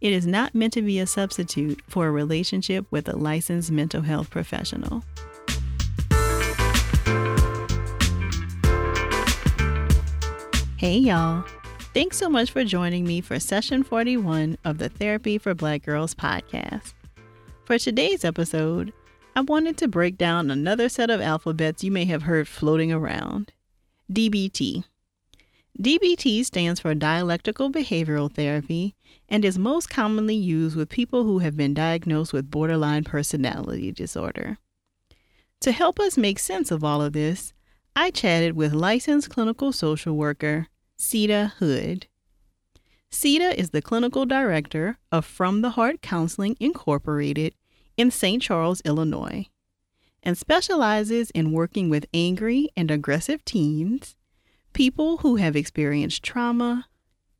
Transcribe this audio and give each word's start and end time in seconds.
it 0.00 0.12
is 0.12 0.26
not 0.26 0.54
meant 0.54 0.72
to 0.74 0.82
be 0.82 0.98
a 0.98 1.06
substitute 1.06 1.80
for 1.88 2.06
a 2.06 2.10
relationship 2.10 2.86
with 2.90 3.08
a 3.08 3.16
licensed 3.16 3.70
mental 3.70 4.02
health 4.02 4.30
professional. 4.30 5.02
Hey, 10.76 10.98
y'all. 10.98 11.44
Thanks 11.94 12.18
so 12.18 12.28
much 12.28 12.50
for 12.50 12.62
joining 12.62 13.04
me 13.06 13.22
for 13.22 13.40
session 13.40 13.82
41 13.82 14.58
of 14.66 14.76
the 14.76 14.90
Therapy 14.90 15.38
for 15.38 15.54
Black 15.54 15.82
Girls 15.82 16.14
podcast. 16.14 16.92
For 17.64 17.78
today's 17.78 18.22
episode, 18.22 18.92
I 19.34 19.40
wanted 19.40 19.78
to 19.78 19.88
break 19.88 20.18
down 20.18 20.50
another 20.50 20.90
set 20.90 21.08
of 21.08 21.22
alphabets 21.22 21.82
you 21.82 21.90
may 21.90 22.04
have 22.04 22.24
heard 22.24 22.46
floating 22.46 22.92
around 22.92 23.52
DBT. 24.12 24.84
DBT 25.80 26.42
stands 26.42 26.80
for 26.80 26.94
Dialectical 26.94 27.70
Behavioral 27.70 28.32
Therapy 28.32 28.94
and 29.28 29.44
is 29.44 29.58
most 29.58 29.90
commonly 29.90 30.34
used 30.34 30.74
with 30.74 30.88
people 30.88 31.24
who 31.24 31.40
have 31.40 31.54
been 31.54 31.74
diagnosed 31.74 32.32
with 32.32 32.50
borderline 32.50 33.04
personality 33.04 33.92
disorder. 33.92 34.56
To 35.60 35.72
help 35.72 36.00
us 36.00 36.16
make 36.16 36.38
sense 36.38 36.70
of 36.70 36.82
all 36.82 37.02
of 37.02 37.12
this, 37.12 37.52
I 37.94 38.10
chatted 38.10 38.56
with 38.56 38.72
licensed 38.72 39.28
clinical 39.28 39.70
social 39.70 40.16
worker 40.16 40.68
Seida 40.98 41.52
Hood. 41.52 42.06
Seida 43.10 43.54
is 43.54 43.70
the 43.70 43.82
clinical 43.82 44.24
director 44.24 44.96
of 45.12 45.26
From 45.26 45.60
the 45.60 45.70
Heart 45.70 46.00
Counseling 46.00 46.56
Incorporated 46.58 47.54
in 47.98 48.10
St. 48.10 48.40
Charles, 48.40 48.80
Illinois, 48.86 49.46
and 50.22 50.38
specializes 50.38 51.30
in 51.32 51.52
working 51.52 51.90
with 51.90 52.06
angry 52.14 52.70
and 52.76 52.90
aggressive 52.90 53.44
teens 53.44 54.15
people 54.76 55.16
who 55.16 55.36
have 55.36 55.56
experienced 55.56 56.22
trauma, 56.22 56.86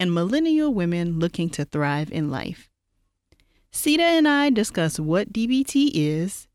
and 0.01 0.15
millennial 0.15 0.73
women 0.73 1.19
looking 1.19 1.51
to 1.51 1.67
thrive 1.67 2.11
in 2.11 2.31
life. 2.31 2.71
Seida 3.71 4.01
and 4.01 4.27
I 4.27 4.49
discuss 4.49 4.99
what 4.99 5.35
DBT 5.35 5.91
is, 5.93 6.49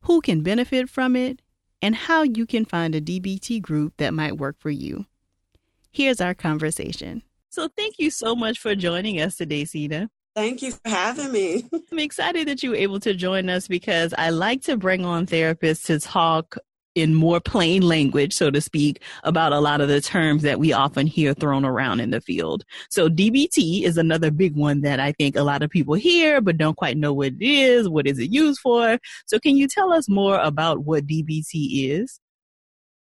who 0.00 0.20
can 0.20 0.42
benefit 0.42 0.90
from 0.90 1.14
it, 1.14 1.40
and 1.80 1.94
how 1.94 2.24
you 2.24 2.46
can 2.46 2.64
find 2.64 2.96
a 2.96 3.00
DBT 3.00 3.62
group 3.62 3.94
that 3.98 4.12
might 4.12 4.36
work 4.36 4.56
for 4.58 4.70
you. 4.70 5.06
Here's 5.92 6.20
our 6.20 6.34
conversation. 6.34 7.22
So, 7.50 7.68
thank 7.76 8.00
you 8.00 8.10
so 8.10 8.34
much 8.34 8.58
for 8.58 8.74
joining 8.74 9.20
us 9.20 9.36
today, 9.36 9.62
Seida. 9.62 10.08
Thank 10.34 10.62
you 10.62 10.72
for 10.72 10.88
having 10.88 11.30
me. 11.30 11.64
I'm 11.92 12.00
excited 12.00 12.48
that 12.48 12.60
you 12.60 12.70
were 12.70 12.76
able 12.76 12.98
to 12.98 13.14
join 13.14 13.48
us 13.48 13.68
because 13.68 14.12
I 14.18 14.30
like 14.30 14.62
to 14.62 14.76
bring 14.76 15.04
on 15.04 15.26
therapists 15.26 15.84
to 15.84 16.00
talk 16.00 16.56
in 16.94 17.14
more 17.14 17.40
plain 17.40 17.82
language, 17.82 18.32
so 18.34 18.50
to 18.50 18.60
speak, 18.60 19.02
about 19.22 19.52
a 19.52 19.60
lot 19.60 19.80
of 19.80 19.88
the 19.88 20.00
terms 20.00 20.42
that 20.42 20.58
we 20.58 20.72
often 20.72 21.06
hear 21.06 21.34
thrown 21.34 21.64
around 21.64 22.00
in 22.00 22.10
the 22.10 22.20
field. 22.20 22.64
So 22.90 23.08
DBT 23.08 23.82
is 23.82 23.96
another 23.96 24.30
big 24.30 24.56
one 24.56 24.82
that 24.82 25.00
I 25.00 25.12
think 25.12 25.36
a 25.36 25.42
lot 25.42 25.62
of 25.62 25.70
people 25.70 25.94
hear, 25.94 26.40
but 26.40 26.58
don't 26.58 26.76
quite 26.76 26.96
know 26.96 27.12
what 27.12 27.32
it 27.38 27.42
is. 27.42 27.88
What 27.88 28.06
is 28.06 28.18
it 28.18 28.30
used 28.30 28.60
for? 28.60 28.98
So 29.26 29.38
can 29.38 29.56
you 29.56 29.68
tell 29.68 29.92
us 29.92 30.08
more 30.08 30.38
about 30.38 30.84
what 30.84 31.06
DBT 31.06 31.90
is? 31.90 32.20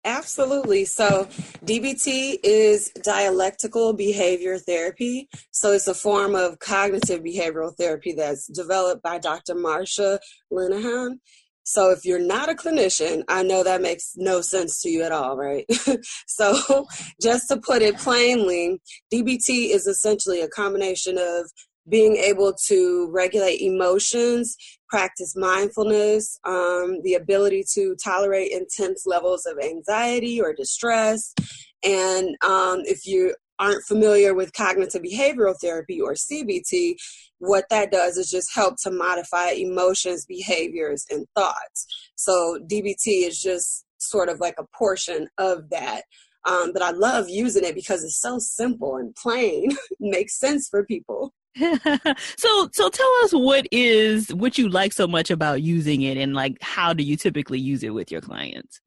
Absolutely. 0.04 0.84
So, 0.84 1.28
DBT 1.64 2.38
is 2.42 2.90
dialectical 3.04 3.92
behavior 3.92 4.58
therapy. 4.58 5.28
So, 5.52 5.72
it's 5.72 5.86
a 5.86 5.94
form 5.94 6.34
of 6.34 6.58
cognitive 6.58 7.22
behavioral 7.22 7.72
therapy 7.76 8.12
that's 8.12 8.48
developed 8.48 9.02
by 9.02 9.18
Dr. 9.18 9.54
Marsha 9.54 10.18
Linehan. 10.52 11.18
So 11.64 11.90
if 11.90 12.04
you're 12.04 12.18
not 12.18 12.48
a 12.48 12.54
clinician, 12.54 13.22
I 13.28 13.42
know 13.42 13.62
that 13.62 13.82
makes 13.82 14.12
no 14.16 14.40
sense 14.40 14.80
to 14.82 14.88
you 14.88 15.02
at 15.02 15.12
all, 15.12 15.36
right? 15.36 15.64
so 16.26 16.86
just 17.20 17.48
to 17.48 17.58
put 17.58 17.82
it 17.82 17.96
plainly, 17.98 18.80
DBT 19.12 19.70
is 19.70 19.86
essentially 19.86 20.40
a 20.40 20.48
combination 20.48 21.18
of 21.18 21.50
being 21.88 22.16
able 22.16 22.54
to 22.68 23.10
regulate 23.10 23.60
emotions, 23.60 24.56
practice 24.88 25.34
mindfulness, 25.36 26.38
um, 26.44 27.00
the 27.02 27.14
ability 27.14 27.64
to 27.74 27.96
tolerate 28.02 28.52
intense 28.52 29.04
levels 29.06 29.46
of 29.46 29.58
anxiety 29.58 30.40
or 30.40 30.52
distress. 30.52 31.34
And 31.82 32.36
um, 32.44 32.82
if 32.84 33.06
you 33.06 33.34
aren't 33.58 33.84
familiar 33.84 34.34
with 34.34 34.52
cognitive 34.52 35.02
behavioral 35.02 35.54
therapy 35.60 36.00
or 36.00 36.14
CBT, 36.14 36.94
what 37.42 37.68
that 37.70 37.90
does 37.90 38.16
is 38.16 38.30
just 38.30 38.54
help 38.54 38.76
to 38.82 38.90
modify 38.90 39.50
emotions, 39.50 40.24
behaviors, 40.24 41.04
and 41.10 41.26
thoughts. 41.34 41.86
So 42.14 42.60
DBT 42.70 43.26
is 43.26 43.42
just 43.42 43.84
sort 43.98 44.28
of 44.28 44.38
like 44.38 44.54
a 44.58 44.66
portion 44.76 45.26
of 45.38 45.68
that. 45.70 46.02
Um, 46.48 46.72
but 46.72 46.82
I 46.82 46.92
love 46.92 47.28
using 47.28 47.64
it 47.64 47.74
because 47.74 48.04
it's 48.04 48.20
so 48.20 48.38
simple 48.38 48.96
and 48.96 49.14
plain, 49.16 49.70
makes 50.00 50.38
sense 50.38 50.68
for 50.68 50.84
people. 50.84 51.34
so 51.58 52.68
so 52.72 52.88
tell 52.88 53.12
us 53.24 53.32
what 53.32 53.66
is 53.70 54.32
what 54.32 54.56
you 54.56 54.70
like 54.70 54.92
so 54.92 55.06
much 55.06 55.30
about 55.30 55.60
using 55.60 56.00
it 56.00 56.16
and 56.16 56.32
like 56.32 56.56
how 56.62 56.94
do 56.94 57.04
you 57.04 57.14
typically 57.14 57.58
use 57.58 57.82
it 57.82 57.90
with 57.90 58.10
your 58.10 58.22
clients 58.22 58.80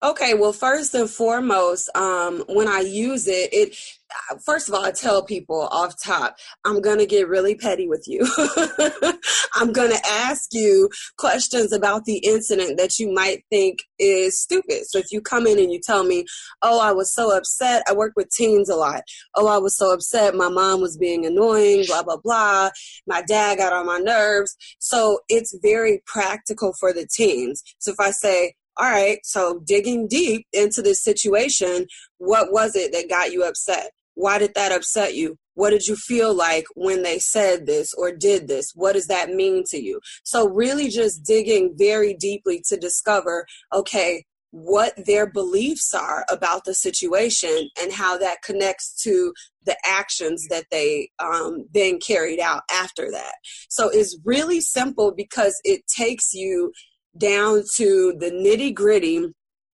Okay, 0.00 0.34
well, 0.34 0.52
first 0.52 0.94
and 0.94 1.10
foremost, 1.10 1.90
um, 1.96 2.44
when 2.48 2.68
I 2.68 2.80
use 2.80 3.26
it, 3.26 3.52
it 3.52 3.76
first 4.44 4.68
of 4.68 4.74
all, 4.74 4.84
I 4.84 4.90
tell 4.90 5.24
people 5.24 5.68
off 5.70 5.94
top, 6.02 6.36
I'm 6.64 6.80
gonna 6.80 7.06
get 7.06 7.28
really 7.28 7.54
petty 7.54 7.88
with 7.88 8.04
you. 8.06 8.26
I'm 9.54 9.72
gonna 9.72 9.98
ask 10.06 10.48
you 10.52 10.90
questions 11.16 11.72
about 11.72 12.04
the 12.04 12.18
incident 12.18 12.78
that 12.78 12.98
you 12.98 13.12
might 13.12 13.44
think 13.50 13.78
is 13.98 14.40
stupid. 14.40 14.86
So 14.86 14.98
if 14.98 15.06
you 15.10 15.20
come 15.20 15.46
in 15.46 15.58
and 15.58 15.72
you 15.72 15.80
tell 15.80 16.04
me, 16.04 16.24
"Oh, 16.62 16.80
I 16.80 16.92
was 16.92 17.12
so 17.14 17.36
upset," 17.36 17.82
I 17.88 17.92
work 17.94 18.12
with 18.16 18.30
teens 18.30 18.68
a 18.68 18.76
lot. 18.76 19.02
"Oh, 19.34 19.46
I 19.46 19.58
was 19.58 19.76
so 19.76 19.92
upset. 19.92 20.34
My 20.34 20.48
mom 20.48 20.80
was 20.80 20.96
being 20.96 21.26
annoying." 21.26 21.84
Blah 21.86 22.02
blah 22.02 22.18
blah. 22.18 22.70
My 23.06 23.22
dad 23.22 23.58
got 23.58 23.72
on 23.72 23.86
my 23.86 23.98
nerves. 23.98 24.56
So 24.78 25.20
it's 25.28 25.56
very 25.62 26.02
practical 26.06 26.72
for 26.78 26.92
the 26.92 27.06
teens. 27.06 27.62
So 27.78 27.92
if 27.92 28.00
I 28.00 28.10
say, 28.10 28.54
all 28.76 28.88
right, 28.90 29.18
so 29.24 29.60
digging 29.64 30.06
deep 30.06 30.46
into 30.52 30.82
this 30.82 31.02
situation, 31.02 31.86
what 32.18 32.52
was 32.52 32.76
it 32.76 32.92
that 32.92 33.08
got 33.08 33.32
you 33.32 33.44
upset? 33.44 33.90
Why 34.18 34.38
did 34.38 34.54
that 34.56 34.72
upset 34.72 35.14
you? 35.14 35.36
What 35.54 35.70
did 35.70 35.86
you 35.86 35.94
feel 35.94 36.34
like 36.34 36.64
when 36.74 37.04
they 37.04 37.20
said 37.20 37.66
this 37.66 37.94
or 37.94 38.10
did 38.10 38.48
this? 38.48 38.72
What 38.74 38.94
does 38.94 39.06
that 39.06 39.30
mean 39.30 39.62
to 39.68 39.78
you? 39.78 40.00
So, 40.24 40.48
really 40.48 40.88
just 40.88 41.24
digging 41.24 41.76
very 41.78 42.14
deeply 42.14 42.60
to 42.66 42.76
discover 42.76 43.46
okay, 43.72 44.24
what 44.50 44.92
their 45.06 45.30
beliefs 45.30 45.94
are 45.94 46.24
about 46.28 46.64
the 46.64 46.74
situation 46.74 47.68
and 47.80 47.92
how 47.92 48.18
that 48.18 48.42
connects 48.42 49.00
to 49.04 49.32
the 49.64 49.76
actions 49.86 50.48
that 50.50 50.64
they 50.72 51.10
um, 51.20 51.66
then 51.72 52.00
carried 52.00 52.40
out 52.40 52.62
after 52.72 53.12
that. 53.12 53.34
So 53.68 53.88
it's 53.88 54.18
really 54.24 54.60
simple 54.60 55.12
because 55.14 55.60
it 55.62 55.82
takes 55.86 56.34
you 56.34 56.72
down 57.16 57.62
to 57.76 58.14
the 58.18 58.30
nitty 58.30 58.74
gritty 58.74 59.26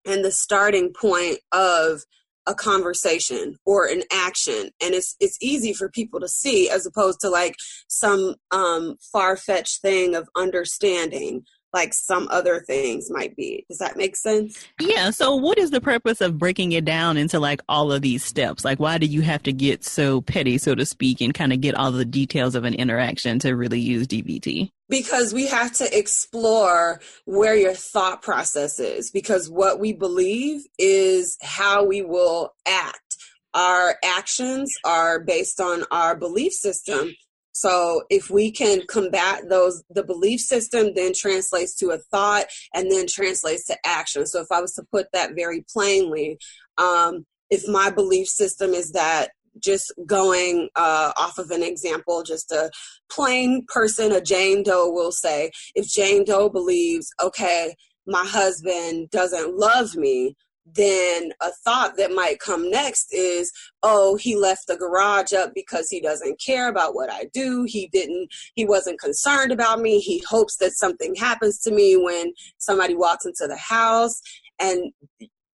and 0.07 0.25
the 0.25 0.33
starting 0.33 0.93
point 0.93 1.39
of 1.51 2.03
a 2.49 2.55
conversation 2.55 3.57
or 3.67 3.87
an 3.87 4.03
action. 4.11 4.71
And 4.83 4.95
it's 4.95 5.15
it's 5.21 5.39
easy 5.41 5.73
for 5.73 5.91
people 5.91 6.19
to 6.21 6.29
see 6.29 6.71
as 6.71 6.87
opposed 6.87 7.21
to 7.21 7.31
like 7.31 7.55
some 7.89 8.35
um 8.51 8.97
far-fetched 9.13 9.83
thing 9.83 10.15
of 10.15 10.29
understanding 10.35 11.45
like 11.73 11.93
some 11.93 12.29
other 12.31 12.61
things 12.61 13.11
might 13.11 13.37
be. 13.37 13.65
Does 13.69 13.79
that 13.79 13.97
make 13.97 14.17
sense? 14.17 14.67
Yeah. 14.81 15.11
So, 15.11 15.35
what 15.35 15.59
is 15.59 15.71
the 15.71 15.81
purpose 15.81 16.21
of 16.21 16.39
breaking 16.39 16.73
it 16.73 16.85
down 16.85 17.17
into 17.17 17.39
like 17.39 17.61
all 17.69 17.93
of 17.93 18.03
these 18.03 18.25
steps? 18.25 18.65
Like, 18.65 18.81
why 18.81 18.99
do 18.99 19.07
you 19.07 19.23
have 19.23 19.43
to 19.45 19.53
get 19.53 19.85
so 19.85 20.21
petty, 20.23 20.59
so 20.59 20.75
to 20.75 20.87
speak, 20.87 21.21
and 21.21 21.35
kind 21.35 21.53
of 21.53 21.61
get 21.61 21.75
all 21.75 21.93
the 21.93 22.05
details 22.05 22.55
of 22.55 22.65
an 22.65 22.75
interaction 22.75 23.39
to 23.41 23.55
really 23.55 23.81
use 23.81 24.07
DBT? 24.07 24.71
Because 24.89 25.35
we 25.35 25.47
have 25.49 25.73
to 25.75 25.99
explore 25.99 27.01
where 27.27 27.55
your 27.55 27.75
thought 27.75 28.23
process 28.23 28.79
is, 28.79 29.11
because 29.11 29.51
what 29.51 29.79
we 29.79 29.93
believe 29.93 30.63
is 30.79 31.37
how 31.43 31.85
we 31.85 32.01
will 32.01 32.55
act. 32.67 33.17
Our 33.53 33.97
actions 34.05 34.75
are 34.85 35.21
based 35.21 35.61
on 35.61 35.85
our 35.91 36.15
belief 36.17 36.53
system 36.53 37.15
so 37.59 38.05
if 38.09 38.31
we 38.31 38.53
can 38.53 38.83
combat 38.89 39.49
those, 39.49 39.83
the 39.91 40.05
belief 40.05 40.39
system 40.39 40.93
then 40.95 41.13
translates 41.13 41.75
to 41.77 41.91
a 41.91 41.99
thought 41.99 42.47
and 42.73 42.89
then 42.89 43.07
translates 43.09 43.67
to 43.67 43.77
action. 43.85 44.27
So 44.27 44.41
if 44.41 44.47
I 44.53 44.61
was 44.61 44.75
to 44.75 44.85
put 44.93 45.09
that 45.13 45.35
very 45.35 45.65
plainly, 45.69 46.39
um, 46.77 47.27
if 47.51 47.67
my 47.67 47.91
belief 47.91 48.29
system 48.29 48.75
is 48.75 48.93
that 48.93 49.31
just 49.61 49.93
going 50.07 50.69
uh, 50.77 51.11
off 51.19 51.39
of 51.39 51.51
an 51.51 51.65
example, 51.65 52.23
just 52.23 52.53
a 52.53 52.71
plain 53.11 53.65
person, 53.67 54.13
a 54.13 54.21
Jane 54.21 54.63
Doe 54.63 54.89
will 54.89 55.11
say, 55.11 55.51
if 55.75 55.89
Jane 55.89 56.25
Doe 56.25 56.49
believes, 56.49 57.11
okay, 57.21 57.75
my 58.07 58.25
husband 58.25 59.11
doesn't 59.11 59.57
love 59.57 59.97
me, 59.97 60.37
then 60.75 61.33
a 61.41 61.51
thought 61.65 61.97
that 61.97 62.13
might 62.13 62.41
come 62.41 62.71
next 62.71 63.13
is, 63.13 63.53
oh, 63.83 64.17
he 64.17 64.37
left 64.37 64.67
the 64.67 64.77
garage 64.77 65.33
up 65.33 65.53
because 65.55 65.89
he 65.91 66.01
doesn't 66.01 66.41
care 66.41 66.69
about 66.69 66.95
what 66.95 67.11
I 67.11 67.27
do. 67.33 67.65
He 67.67 67.89
didn't, 67.93 68.29
he 68.55 68.65
wasn't 68.65 69.01
concerned 69.01 69.53
about 69.53 69.81
me. 69.81 70.01
He 70.01 70.23
hopes 70.29 70.57
that 70.57 70.73
something 70.73 71.15
happens 71.15 71.61
to 71.61 71.71
me 71.71 71.97
when 71.97 72.33
somebody 72.59 72.95
walks 72.95 73.25
into 73.25 73.47
the 73.47 73.57
house. 73.57 74.21
And 74.61 74.93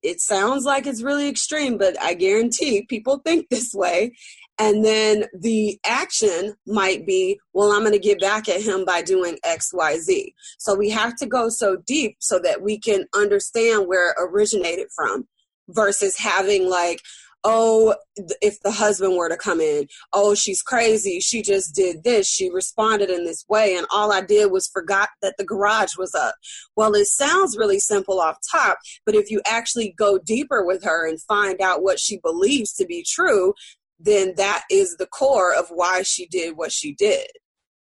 it 0.05 0.21
sounds 0.21 0.65
like 0.65 0.87
it's 0.87 1.03
really 1.03 1.29
extreme, 1.29 1.79
but 1.79 2.01
I 2.01 2.15
guarantee 2.15 2.85
people 2.89 3.19
think 3.25 3.49
this 3.49 3.73
way. 3.75 4.13
And 4.59 4.85
then 4.85 5.25
the 5.37 5.81
action 5.85 6.55
might 6.67 7.05
be, 7.07 7.41
well, 7.55 7.73
I'm 7.73 7.81
going 7.81 7.93
to 7.93 7.99
get 7.99 8.21
back 8.21 8.49
at 8.49 8.63
him 8.63 8.85
by 8.85 9.03
doing 9.03 9.39
X, 9.43 9.71
Y, 9.73 9.99
Z. 9.99 10.35
So 10.59 10.77
we 10.77 10.91
have 10.91 11.17
to 11.17 11.27
go 11.27 11.49
so 11.49 11.77
deep 11.85 12.17
so 12.21 12.39
that 12.39 12.63
we 12.63 12.79
can 12.79 13.07
understand 13.17 13.89
where 13.89 14.11
it 14.11 14.17
originated 14.21 14.89
from 14.95 15.27
versus 15.69 16.17
having 16.19 16.69
like, 16.69 17.01
oh, 17.45 17.95
if 18.41 18.61
the 18.63 18.71
husband 18.71 19.17
were 19.17 19.29
to 19.29 19.37
come 19.37 19.61
in, 19.61 19.87
oh, 20.13 20.35
she's 20.35 20.63
crazy. 20.63 21.21
She 21.21 21.43
just 21.43 21.75
did 21.75 22.03
this. 22.03 22.27
She 22.27 22.51
responded 22.51 23.11
in 23.11 23.25
this 23.25 23.45
way. 23.49 23.77
And 23.77 23.87
all 23.93 24.13
I 24.13 24.23
did 24.23 24.51
was 24.51 24.67
forgot 24.67 25.11
that 25.23 25.35
the 25.39 25.45
garage 25.45 25.97
was 25.99 26.15
up. 26.15 26.35
Well, 26.75 26.95
it 26.95 27.07
sounds 27.07 27.59
really 27.59 27.79
simple 27.79 28.21
off 28.21 28.39
top, 28.51 28.79
but 29.05 29.15
if 29.15 29.31
you 29.31 29.41
actually 29.47 29.95
go 29.97 30.19
deeper 30.19 30.65
with 30.65 30.83
her 30.85 31.07
and 31.07 31.21
find 31.21 31.61
out 31.61 31.83
what 31.83 32.01
she 32.01 32.19
believes 32.19 32.73
to 32.75 32.87
be 32.87 33.05
true, 33.07 33.55
then 33.99 34.35
that 34.37 34.65
is 34.71 34.97
the 34.97 35.07
core 35.07 35.55
of 35.55 35.67
why 35.69 36.03
she 36.03 36.27
did 36.27 36.57
what 36.57 36.73
she 36.73 36.95
did. 36.95 37.29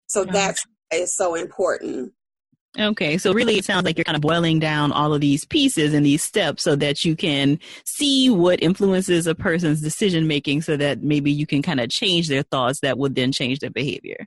So 0.07 0.25
that's 0.25 0.63
is 0.93 1.15
so 1.15 1.35
important. 1.35 2.13
Okay, 2.79 3.19
so 3.19 3.33
really 3.33 3.57
it 3.57 3.65
sounds 3.65 3.85
like 3.85 3.97
you're 3.97 4.03
kind 4.03 4.15
of 4.15 4.23
boiling 4.23 4.57
down 4.57 4.91
all 4.91 5.13
of 5.13 5.21
these 5.21 5.45
pieces 5.45 5.93
and 5.93 6.03
these 6.03 6.23
steps 6.23 6.63
so 6.63 6.75
that 6.75 7.05
you 7.05 7.15
can 7.15 7.59
see 7.85 8.31
what 8.31 8.63
influences 8.63 9.27
a 9.27 9.35
person's 9.35 9.79
decision 9.79 10.27
making 10.27 10.63
so 10.63 10.75
that 10.77 11.03
maybe 11.03 11.31
you 11.31 11.45
can 11.45 11.61
kind 11.61 11.79
of 11.79 11.89
change 11.89 12.29
their 12.29 12.41
thoughts 12.41 12.79
that 12.79 12.97
would 12.97 13.13
then 13.13 13.31
change 13.31 13.59
their 13.59 13.69
behavior. 13.69 14.25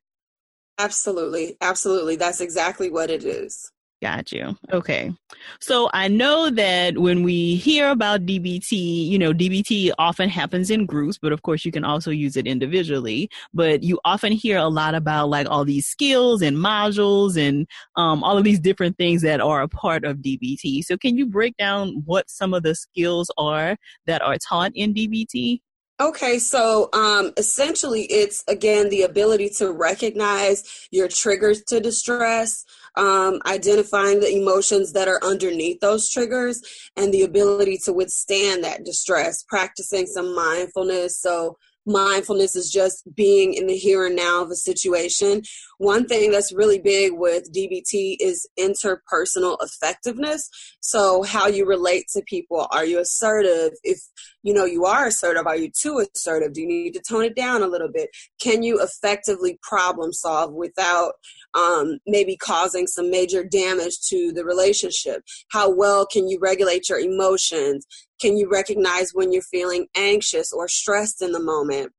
Absolutely. 0.78 1.56
Absolutely. 1.60 2.14
That's 2.16 2.40
exactly 2.40 2.88
what 2.88 3.10
it 3.10 3.25
is. 3.25 3.72
Got 4.06 4.30
you. 4.30 4.56
Okay. 4.72 5.12
So 5.58 5.90
I 5.92 6.06
know 6.06 6.48
that 6.50 6.96
when 6.96 7.24
we 7.24 7.56
hear 7.56 7.90
about 7.90 8.24
DBT, 8.24 9.08
you 9.08 9.18
know, 9.18 9.32
DBT 9.32 9.90
often 9.98 10.28
happens 10.28 10.70
in 10.70 10.86
groups, 10.86 11.18
but 11.20 11.32
of 11.32 11.42
course 11.42 11.64
you 11.64 11.72
can 11.72 11.82
also 11.82 12.12
use 12.12 12.36
it 12.36 12.46
individually. 12.46 13.28
But 13.52 13.82
you 13.82 13.98
often 14.04 14.30
hear 14.30 14.58
a 14.58 14.68
lot 14.68 14.94
about 14.94 15.28
like 15.28 15.48
all 15.50 15.64
these 15.64 15.88
skills 15.88 16.40
and 16.40 16.56
modules 16.56 17.36
and 17.36 17.66
um, 17.96 18.22
all 18.22 18.38
of 18.38 18.44
these 18.44 18.60
different 18.60 18.96
things 18.96 19.22
that 19.22 19.40
are 19.40 19.62
a 19.62 19.68
part 19.68 20.04
of 20.04 20.18
DBT. 20.18 20.84
So 20.84 20.96
can 20.96 21.16
you 21.16 21.26
break 21.26 21.56
down 21.56 22.00
what 22.04 22.30
some 22.30 22.54
of 22.54 22.62
the 22.62 22.76
skills 22.76 23.28
are 23.36 23.76
that 24.06 24.22
are 24.22 24.36
taught 24.38 24.70
in 24.76 24.94
DBT? 24.94 25.62
Okay, 25.98 26.38
so 26.38 26.90
um, 26.93 27.32
essentially, 27.38 28.02
it's 28.02 28.44
again 28.48 28.90
the 28.90 29.02
ability 29.02 29.48
to 29.56 29.72
recognize 29.72 30.87
your 30.90 31.08
triggers 31.08 31.62
to 31.64 31.81
distress, 31.81 32.66
um, 32.96 33.40
identifying 33.46 34.20
the 34.20 34.37
emotions 34.37 34.93
that 34.93 35.08
are 35.08 35.20
underneath 35.25 35.81
those 35.81 36.10
triggers, 36.10 36.60
and 36.98 37.14
the 37.14 37.22
ability 37.22 37.78
to 37.84 37.94
withstand 37.94 38.62
that 38.62 38.84
distress, 38.84 39.43
practicing 39.43 40.04
some 40.04 40.34
mindfulness. 40.34 41.19
So, 41.19 41.56
mindfulness 41.86 42.56
is 42.56 42.70
just 42.70 43.02
being 43.14 43.54
in 43.54 43.66
the 43.66 43.76
here 43.76 44.06
and 44.06 44.16
now 44.16 44.42
of 44.42 44.50
a 44.50 44.56
situation. 44.56 45.42
One 45.78 46.06
thing 46.06 46.32
that's 46.32 46.52
really 46.52 46.78
big 46.78 47.12
with 47.14 47.52
DBT 47.54 48.16
is 48.18 48.48
interpersonal 48.58 49.56
effectiveness. 49.60 50.50
So 50.80 51.22
how 51.22 51.46
you 51.46 51.66
relate 51.66 52.06
to 52.14 52.22
people. 52.26 52.66
Are 52.70 52.84
you 52.84 52.98
assertive? 52.98 53.72
If 53.84 54.00
you 54.42 54.52
know 54.52 54.64
you 54.64 54.84
are 54.84 55.06
assertive, 55.06 55.46
are 55.46 55.56
you 55.56 55.70
too 55.70 56.04
assertive? 56.14 56.52
Do 56.52 56.60
you 56.62 56.66
need 56.66 56.94
to 56.94 57.02
tone 57.06 57.24
it 57.24 57.36
down 57.36 57.62
a 57.62 57.68
little 57.68 57.90
bit? 57.92 58.10
Can 58.40 58.62
you 58.62 58.82
effectively 58.82 59.58
problem 59.62 60.12
solve 60.12 60.52
without 60.52 61.14
um, 61.54 61.98
maybe 62.06 62.36
causing 62.36 62.86
some 62.86 63.10
major 63.10 63.44
damage 63.44 64.00
to 64.08 64.32
the 64.32 64.44
relationship? 64.44 65.22
How 65.50 65.70
well 65.70 66.06
can 66.06 66.28
you 66.28 66.38
regulate 66.40 66.88
your 66.88 66.98
emotions? 66.98 67.86
Can 68.20 68.36
you 68.36 68.48
recognize 68.50 69.10
when 69.12 69.32
you're 69.32 69.42
feeling 69.42 69.86
anxious 69.96 70.52
or 70.52 70.68
stressed 70.68 71.22
in 71.22 71.32
the 71.32 71.40
moment? 71.40 71.92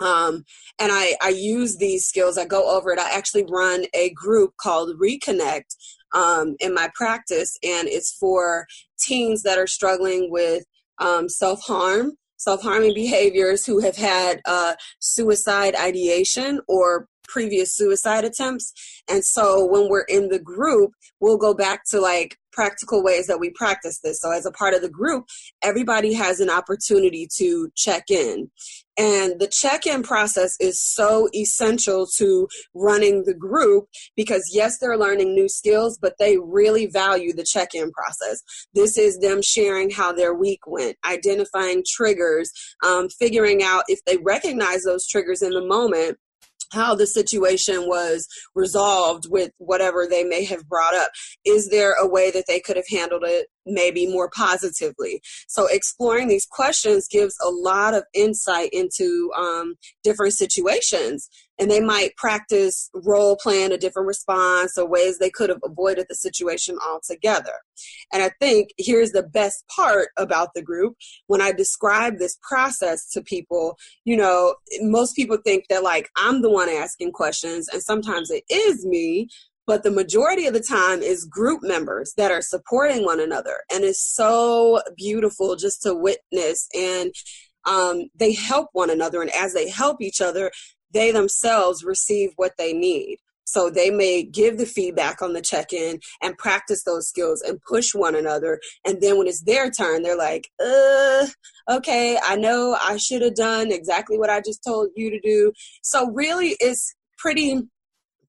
Um, 0.00 0.44
and 0.78 0.92
I, 0.92 1.16
I 1.20 1.30
use 1.30 1.76
these 1.76 2.06
skills. 2.06 2.38
I 2.38 2.44
go 2.44 2.76
over 2.76 2.92
it. 2.92 2.98
I 2.98 3.16
actually 3.16 3.44
run 3.48 3.84
a 3.94 4.10
group 4.10 4.52
called 4.60 4.96
Reconnect 4.98 5.74
um, 6.14 6.54
in 6.60 6.72
my 6.72 6.88
practice, 6.94 7.56
and 7.62 7.88
it's 7.88 8.16
for 8.18 8.66
teens 8.98 9.42
that 9.42 9.58
are 9.58 9.66
struggling 9.66 10.30
with 10.30 10.64
um, 10.98 11.28
self 11.28 11.62
harm, 11.62 12.12
self 12.36 12.62
harming 12.62 12.94
behaviors, 12.94 13.66
who 13.66 13.80
have 13.80 13.96
had 13.96 14.40
uh, 14.46 14.74
suicide 15.00 15.74
ideation 15.74 16.60
or 16.68 17.08
previous 17.28 17.76
suicide 17.76 18.24
attempts. 18.24 18.72
And 19.08 19.24
so 19.24 19.64
when 19.64 19.88
we're 19.88 20.02
in 20.08 20.28
the 20.28 20.38
group, 20.40 20.92
we'll 21.20 21.38
go 21.38 21.54
back 21.54 21.82
to 21.90 22.00
like 22.00 22.36
practical 22.58 23.04
ways 23.04 23.28
that 23.28 23.38
we 23.38 23.50
practice 23.50 24.00
this. 24.02 24.20
So 24.20 24.32
as 24.32 24.44
a 24.44 24.50
part 24.50 24.74
of 24.74 24.82
the 24.82 24.88
group, 24.88 25.26
everybody 25.62 26.12
has 26.14 26.40
an 26.40 26.50
opportunity 26.50 27.28
to 27.36 27.70
check 27.76 28.10
in. 28.10 28.50
And 28.98 29.38
the 29.38 29.46
check 29.46 29.86
in 29.86 30.02
process 30.02 30.56
is 30.58 30.80
so 30.80 31.28
essential 31.32 32.08
to 32.16 32.48
running 32.74 33.22
the 33.24 33.34
group 33.34 33.84
because, 34.16 34.50
yes, 34.52 34.78
they're 34.78 34.98
learning 34.98 35.34
new 35.34 35.48
skills, 35.48 35.96
but 36.02 36.14
they 36.18 36.36
really 36.36 36.86
value 36.86 37.32
the 37.32 37.44
check 37.44 37.68
in 37.74 37.92
process. 37.92 38.42
This 38.74 38.98
is 38.98 39.20
them 39.20 39.40
sharing 39.40 39.90
how 39.90 40.12
their 40.12 40.34
week 40.34 40.66
went, 40.66 40.96
identifying 41.06 41.84
triggers, 41.86 42.50
um, 42.84 43.08
figuring 43.08 43.62
out 43.62 43.84
if 43.86 44.00
they 44.04 44.16
recognize 44.16 44.82
those 44.82 45.06
triggers 45.06 45.42
in 45.42 45.50
the 45.50 45.64
moment 45.64 46.18
how 46.72 46.94
the 46.94 47.06
situation 47.06 47.86
was 47.86 48.26
resolved 48.54 49.24
with 49.28 49.50
whatever 49.58 50.06
they 50.08 50.24
may 50.24 50.44
have 50.44 50.68
brought 50.68 50.94
up. 50.94 51.10
Is 51.44 51.68
there 51.70 51.92
a 51.92 52.06
way 52.06 52.30
that 52.30 52.44
they 52.46 52.60
could 52.60 52.76
have 52.76 52.88
handled 52.90 53.24
it 53.26 53.46
maybe 53.66 54.06
more 54.06 54.30
positively? 54.34 55.20
So, 55.48 55.66
exploring 55.66 56.28
these 56.28 56.46
questions 56.46 57.08
gives 57.08 57.36
a 57.44 57.50
lot 57.50 57.94
of 57.94 58.04
insight 58.14 58.70
into 58.72 59.30
um, 59.36 59.74
different 60.02 60.34
situations 60.34 61.28
and 61.58 61.70
they 61.70 61.80
might 61.80 62.16
practice 62.16 62.90
role 62.94 63.36
playing 63.36 63.72
a 63.72 63.78
different 63.78 64.06
response 64.06 64.78
or 64.78 64.88
ways 64.88 65.18
they 65.18 65.30
could 65.30 65.50
have 65.50 65.60
avoided 65.64 66.06
the 66.08 66.14
situation 66.14 66.78
altogether. 66.86 67.52
And 68.12 68.22
I 68.22 68.30
think 68.40 68.70
here's 68.78 69.12
the 69.12 69.22
best 69.22 69.64
part 69.74 70.08
about 70.16 70.54
the 70.54 70.62
group. 70.62 70.96
When 71.26 71.40
I 71.40 71.52
describe 71.52 72.18
this 72.18 72.38
process 72.42 73.08
to 73.10 73.22
people, 73.22 73.76
you 74.04 74.16
know, 74.16 74.54
most 74.80 75.16
people 75.16 75.38
think 75.44 75.64
that 75.68 75.82
like 75.82 76.08
I'm 76.16 76.42
the 76.42 76.50
one 76.50 76.68
asking 76.68 77.12
questions, 77.12 77.68
and 77.68 77.82
sometimes 77.82 78.30
it 78.30 78.44
is 78.50 78.86
me, 78.86 79.28
but 79.68 79.82
the 79.82 79.90
majority 79.90 80.46
of 80.46 80.54
the 80.54 80.60
time 80.60 81.02
is 81.02 81.26
group 81.26 81.62
members 81.62 82.14
that 82.16 82.32
are 82.32 82.40
supporting 82.40 83.04
one 83.04 83.20
another 83.20 83.60
and 83.70 83.84
it's 83.84 84.00
so 84.00 84.80
beautiful 84.96 85.56
just 85.56 85.82
to 85.82 85.94
witness 85.94 86.66
and 86.74 87.12
um, 87.66 88.04
they 88.18 88.32
help 88.32 88.70
one 88.72 88.88
another 88.88 89.20
and 89.20 89.30
as 89.34 89.52
they 89.52 89.68
help 89.68 90.00
each 90.00 90.22
other 90.22 90.50
they 90.92 91.10
themselves 91.10 91.84
receive 91.84 92.30
what 92.36 92.52
they 92.58 92.72
need. 92.72 93.18
So 93.48 93.70
they 93.70 93.90
may 93.90 94.24
give 94.24 94.58
the 94.58 94.66
feedback 94.66 95.22
on 95.22 95.32
the 95.32 95.40
check 95.40 95.72
in 95.72 96.00
and 96.22 96.36
practice 96.36 96.84
those 96.84 97.08
skills 97.08 97.40
and 97.40 97.58
push 97.62 97.94
one 97.94 98.14
another. 98.14 98.60
And 98.84 99.00
then 99.00 99.16
when 99.16 99.26
it's 99.26 99.42
their 99.42 99.70
turn, 99.70 100.02
they're 100.02 100.18
like, 100.18 100.50
uh, 100.62 101.26
okay, 101.70 102.18
I 102.22 102.36
know 102.36 102.76
I 102.78 102.98
should 102.98 103.22
have 103.22 103.36
done 103.36 103.72
exactly 103.72 104.18
what 104.18 104.28
I 104.28 104.42
just 104.42 104.62
told 104.62 104.90
you 104.96 105.10
to 105.10 105.20
do. 105.20 105.52
So 105.82 106.10
really, 106.10 106.56
it's 106.60 106.94
pretty 107.16 107.62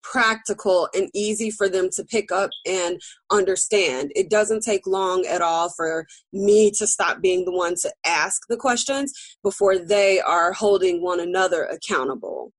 practical 0.04 0.90
and 0.94 1.10
easy 1.14 1.52
for 1.52 1.70
them 1.70 1.90
to 1.94 2.04
pick 2.04 2.32
up 2.32 2.50
and 2.68 3.00
understand. 3.32 4.12
It 4.16 4.30
doesn't 4.30 4.64
take 4.64 4.88
long 4.88 5.26
at 5.26 5.42
all 5.42 5.70
for 5.70 6.06
me 6.34 6.72
to 6.72 6.88
stop 6.88 7.22
being 7.22 7.46
the 7.46 7.52
one 7.52 7.76
to 7.82 7.94
ask 8.06 8.42
the 8.50 8.58
questions 8.58 9.14
before 9.44 9.78
they 9.78 10.20
are 10.20 10.54
holding 10.54 11.02
one 11.02 11.20
another 11.20 11.64
accountable. 11.64 12.52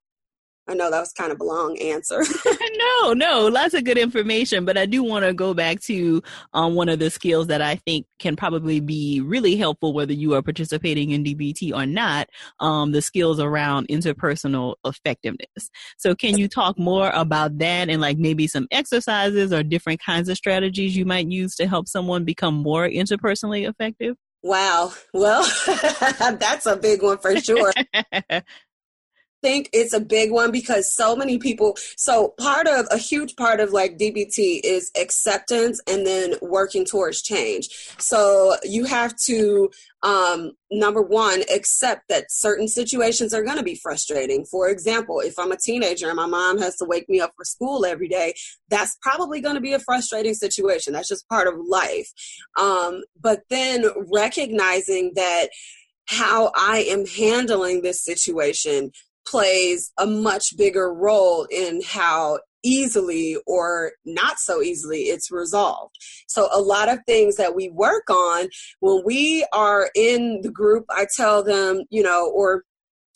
I 0.70 0.74
know 0.74 0.88
that 0.88 1.00
was 1.00 1.12
kind 1.12 1.32
of 1.32 1.40
a 1.40 1.44
long 1.44 1.76
answer. 1.78 2.22
no, 2.76 3.12
no, 3.12 3.48
lots 3.48 3.74
of 3.74 3.82
good 3.82 3.98
information. 3.98 4.64
But 4.64 4.78
I 4.78 4.86
do 4.86 5.02
want 5.02 5.24
to 5.24 5.34
go 5.34 5.52
back 5.52 5.80
to 5.82 6.22
um, 6.52 6.76
one 6.76 6.88
of 6.88 7.00
the 7.00 7.10
skills 7.10 7.48
that 7.48 7.60
I 7.60 7.74
think 7.74 8.06
can 8.20 8.36
probably 8.36 8.78
be 8.78 9.20
really 9.20 9.56
helpful, 9.56 9.92
whether 9.92 10.12
you 10.12 10.34
are 10.34 10.42
participating 10.42 11.10
in 11.10 11.24
DBT 11.24 11.74
or 11.74 11.86
not, 11.86 12.28
um, 12.60 12.92
the 12.92 13.02
skills 13.02 13.40
around 13.40 13.88
interpersonal 13.88 14.76
effectiveness. 14.84 15.70
So, 15.98 16.14
can 16.14 16.38
you 16.38 16.46
talk 16.46 16.78
more 16.78 17.10
about 17.14 17.58
that 17.58 17.88
and 17.88 18.00
like 18.00 18.18
maybe 18.18 18.46
some 18.46 18.68
exercises 18.70 19.52
or 19.52 19.64
different 19.64 20.00
kinds 20.00 20.28
of 20.28 20.36
strategies 20.36 20.96
you 20.96 21.04
might 21.04 21.26
use 21.26 21.56
to 21.56 21.66
help 21.66 21.88
someone 21.88 22.24
become 22.24 22.54
more 22.54 22.88
interpersonally 22.88 23.68
effective? 23.68 24.14
Wow. 24.42 24.92
Well, 25.12 25.42
that's 25.66 26.66
a 26.66 26.76
big 26.76 27.02
one 27.02 27.18
for 27.18 27.36
sure. 27.40 27.72
think 29.42 29.68
it's 29.72 29.92
a 29.92 30.00
big 30.00 30.30
one 30.30 30.50
because 30.50 30.92
so 30.92 31.16
many 31.16 31.38
people 31.38 31.76
so 31.96 32.34
part 32.38 32.66
of 32.66 32.86
a 32.90 32.98
huge 32.98 33.36
part 33.36 33.60
of 33.60 33.72
like 33.72 33.98
dbt 33.98 34.60
is 34.64 34.90
acceptance 35.00 35.80
and 35.86 36.06
then 36.06 36.34
working 36.42 36.84
towards 36.84 37.22
change. 37.22 37.68
So 37.98 38.56
you 38.62 38.84
have 38.84 39.16
to 39.26 39.70
um, 40.02 40.52
number 40.70 41.02
one 41.02 41.42
accept 41.54 42.08
that 42.08 42.30
certain 42.30 42.68
situations 42.68 43.34
are 43.34 43.42
going 43.42 43.58
to 43.58 43.62
be 43.62 43.74
frustrating. 43.74 44.44
For 44.44 44.68
example 44.68 45.20
if 45.20 45.38
i'm 45.38 45.52
a 45.52 45.56
teenager 45.56 46.08
and 46.08 46.16
my 46.16 46.26
mom 46.26 46.58
has 46.58 46.76
to 46.76 46.84
wake 46.84 47.08
me 47.08 47.20
up 47.20 47.32
for 47.36 47.44
school 47.44 47.84
every 47.84 48.08
day 48.08 48.34
that's 48.68 48.96
probably 49.02 49.40
going 49.40 49.56
to 49.56 49.60
be 49.60 49.72
a 49.72 49.78
frustrating 49.78 50.34
situation. 50.34 50.92
That's 50.92 51.08
just 51.08 51.28
part 51.28 51.48
of 51.48 51.54
life. 51.68 52.08
Um, 52.58 53.02
but 53.20 53.40
then 53.50 53.84
recognizing 54.12 55.12
that 55.16 55.48
how 56.06 56.50
I 56.56 56.84
am 56.88 57.06
handling 57.06 57.82
this 57.82 58.02
situation 58.02 58.92
plays 59.30 59.92
a 59.98 60.06
much 60.06 60.56
bigger 60.56 60.92
role 60.92 61.46
in 61.50 61.80
how 61.86 62.40
easily 62.62 63.36
or 63.46 63.92
not 64.04 64.38
so 64.38 64.60
easily 64.60 65.02
it's 65.04 65.30
resolved. 65.30 65.94
So 66.26 66.48
a 66.52 66.60
lot 66.60 66.88
of 66.88 66.98
things 67.06 67.36
that 67.36 67.54
we 67.54 67.70
work 67.70 68.10
on 68.10 68.48
when 68.80 69.02
we 69.04 69.46
are 69.52 69.90
in 69.94 70.40
the 70.42 70.50
group, 70.50 70.84
I 70.90 71.06
tell 71.16 71.42
them, 71.42 71.84
you 71.90 72.02
know, 72.02 72.30
or 72.30 72.64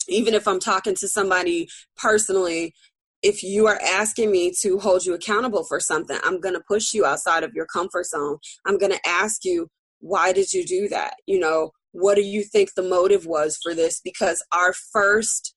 even 0.07 0.33
if 0.33 0.47
I'm 0.47 0.59
talking 0.59 0.95
to 0.95 1.07
somebody 1.07 1.67
personally, 1.97 2.73
if 3.21 3.43
you 3.43 3.67
are 3.67 3.79
asking 3.83 4.31
me 4.31 4.53
to 4.61 4.79
hold 4.79 5.05
you 5.05 5.13
accountable 5.13 5.63
for 5.63 5.79
something, 5.79 6.17
I'm 6.23 6.39
going 6.39 6.53
to 6.53 6.63
push 6.67 6.93
you 6.93 7.05
outside 7.05 7.43
of 7.43 7.53
your 7.53 7.65
comfort 7.65 8.05
zone. 8.05 8.37
I'm 8.65 8.77
going 8.77 8.91
to 8.91 9.07
ask 9.07 9.43
you, 9.43 9.67
why 9.99 10.31
did 10.31 10.53
you 10.53 10.63
do 10.63 10.87
that? 10.89 11.15
You 11.25 11.39
know, 11.39 11.71
what 11.91 12.15
do 12.15 12.21
you 12.21 12.43
think 12.43 12.73
the 12.75 12.83
motive 12.83 13.25
was 13.25 13.57
for 13.61 13.73
this? 13.73 13.99
Because 14.03 14.43
our 14.51 14.73
first 14.73 15.54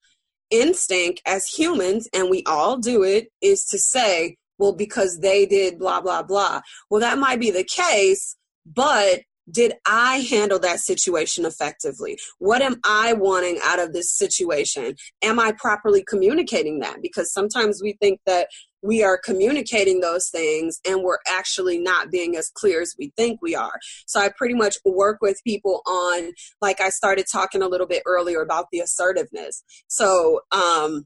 instinct 0.51 1.21
as 1.25 1.47
humans, 1.47 2.07
and 2.13 2.29
we 2.29 2.43
all 2.45 2.77
do 2.77 3.03
it, 3.03 3.31
is 3.41 3.65
to 3.65 3.77
say, 3.77 4.37
well, 4.57 4.73
because 4.73 5.19
they 5.19 5.45
did 5.45 5.79
blah, 5.79 6.01
blah, 6.01 6.23
blah. 6.23 6.61
Well, 6.89 7.01
that 7.01 7.17
might 7.17 7.39
be 7.39 7.51
the 7.51 7.63
case, 7.63 8.35
but 8.65 9.21
did 9.51 9.73
I 9.85 10.17
handle 10.29 10.59
that 10.59 10.79
situation 10.79 11.45
effectively? 11.45 12.17
What 12.37 12.61
am 12.61 12.79
I 12.85 13.13
wanting 13.13 13.59
out 13.63 13.79
of 13.79 13.93
this 13.93 14.15
situation? 14.15 14.95
Am 15.21 15.39
I 15.39 15.51
properly 15.53 16.03
communicating 16.03 16.79
that? 16.79 17.01
Because 17.01 17.31
sometimes 17.31 17.81
we 17.81 17.93
think 17.93 18.19
that 18.25 18.47
we 18.81 19.03
are 19.03 19.17
communicating 19.17 19.99
those 19.99 20.29
things 20.29 20.79
and 20.87 21.03
we're 21.03 21.17
actually 21.27 21.79
not 21.79 22.11
being 22.11 22.37
as 22.37 22.49
clear 22.53 22.81
as 22.81 22.95
we 22.97 23.11
think 23.17 23.41
we 23.41 23.55
are. 23.55 23.77
So 24.05 24.19
I 24.19 24.29
pretty 24.37 24.55
much 24.55 24.77
work 24.85 25.17
with 25.21 25.41
people 25.45 25.81
on, 25.85 26.31
like 26.61 26.79
I 26.79 26.89
started 26.89 27.25
talking 27.31 27.61
a 27.61 27.67
little 27.67 27.87
bit 27.87 28.03
earlier 28.05 28.41
about 28.41 28.67
the 28.71 28.79
assertiveness. 28.79 29.63
So, 29.87 30.41
um, 30.51 31.05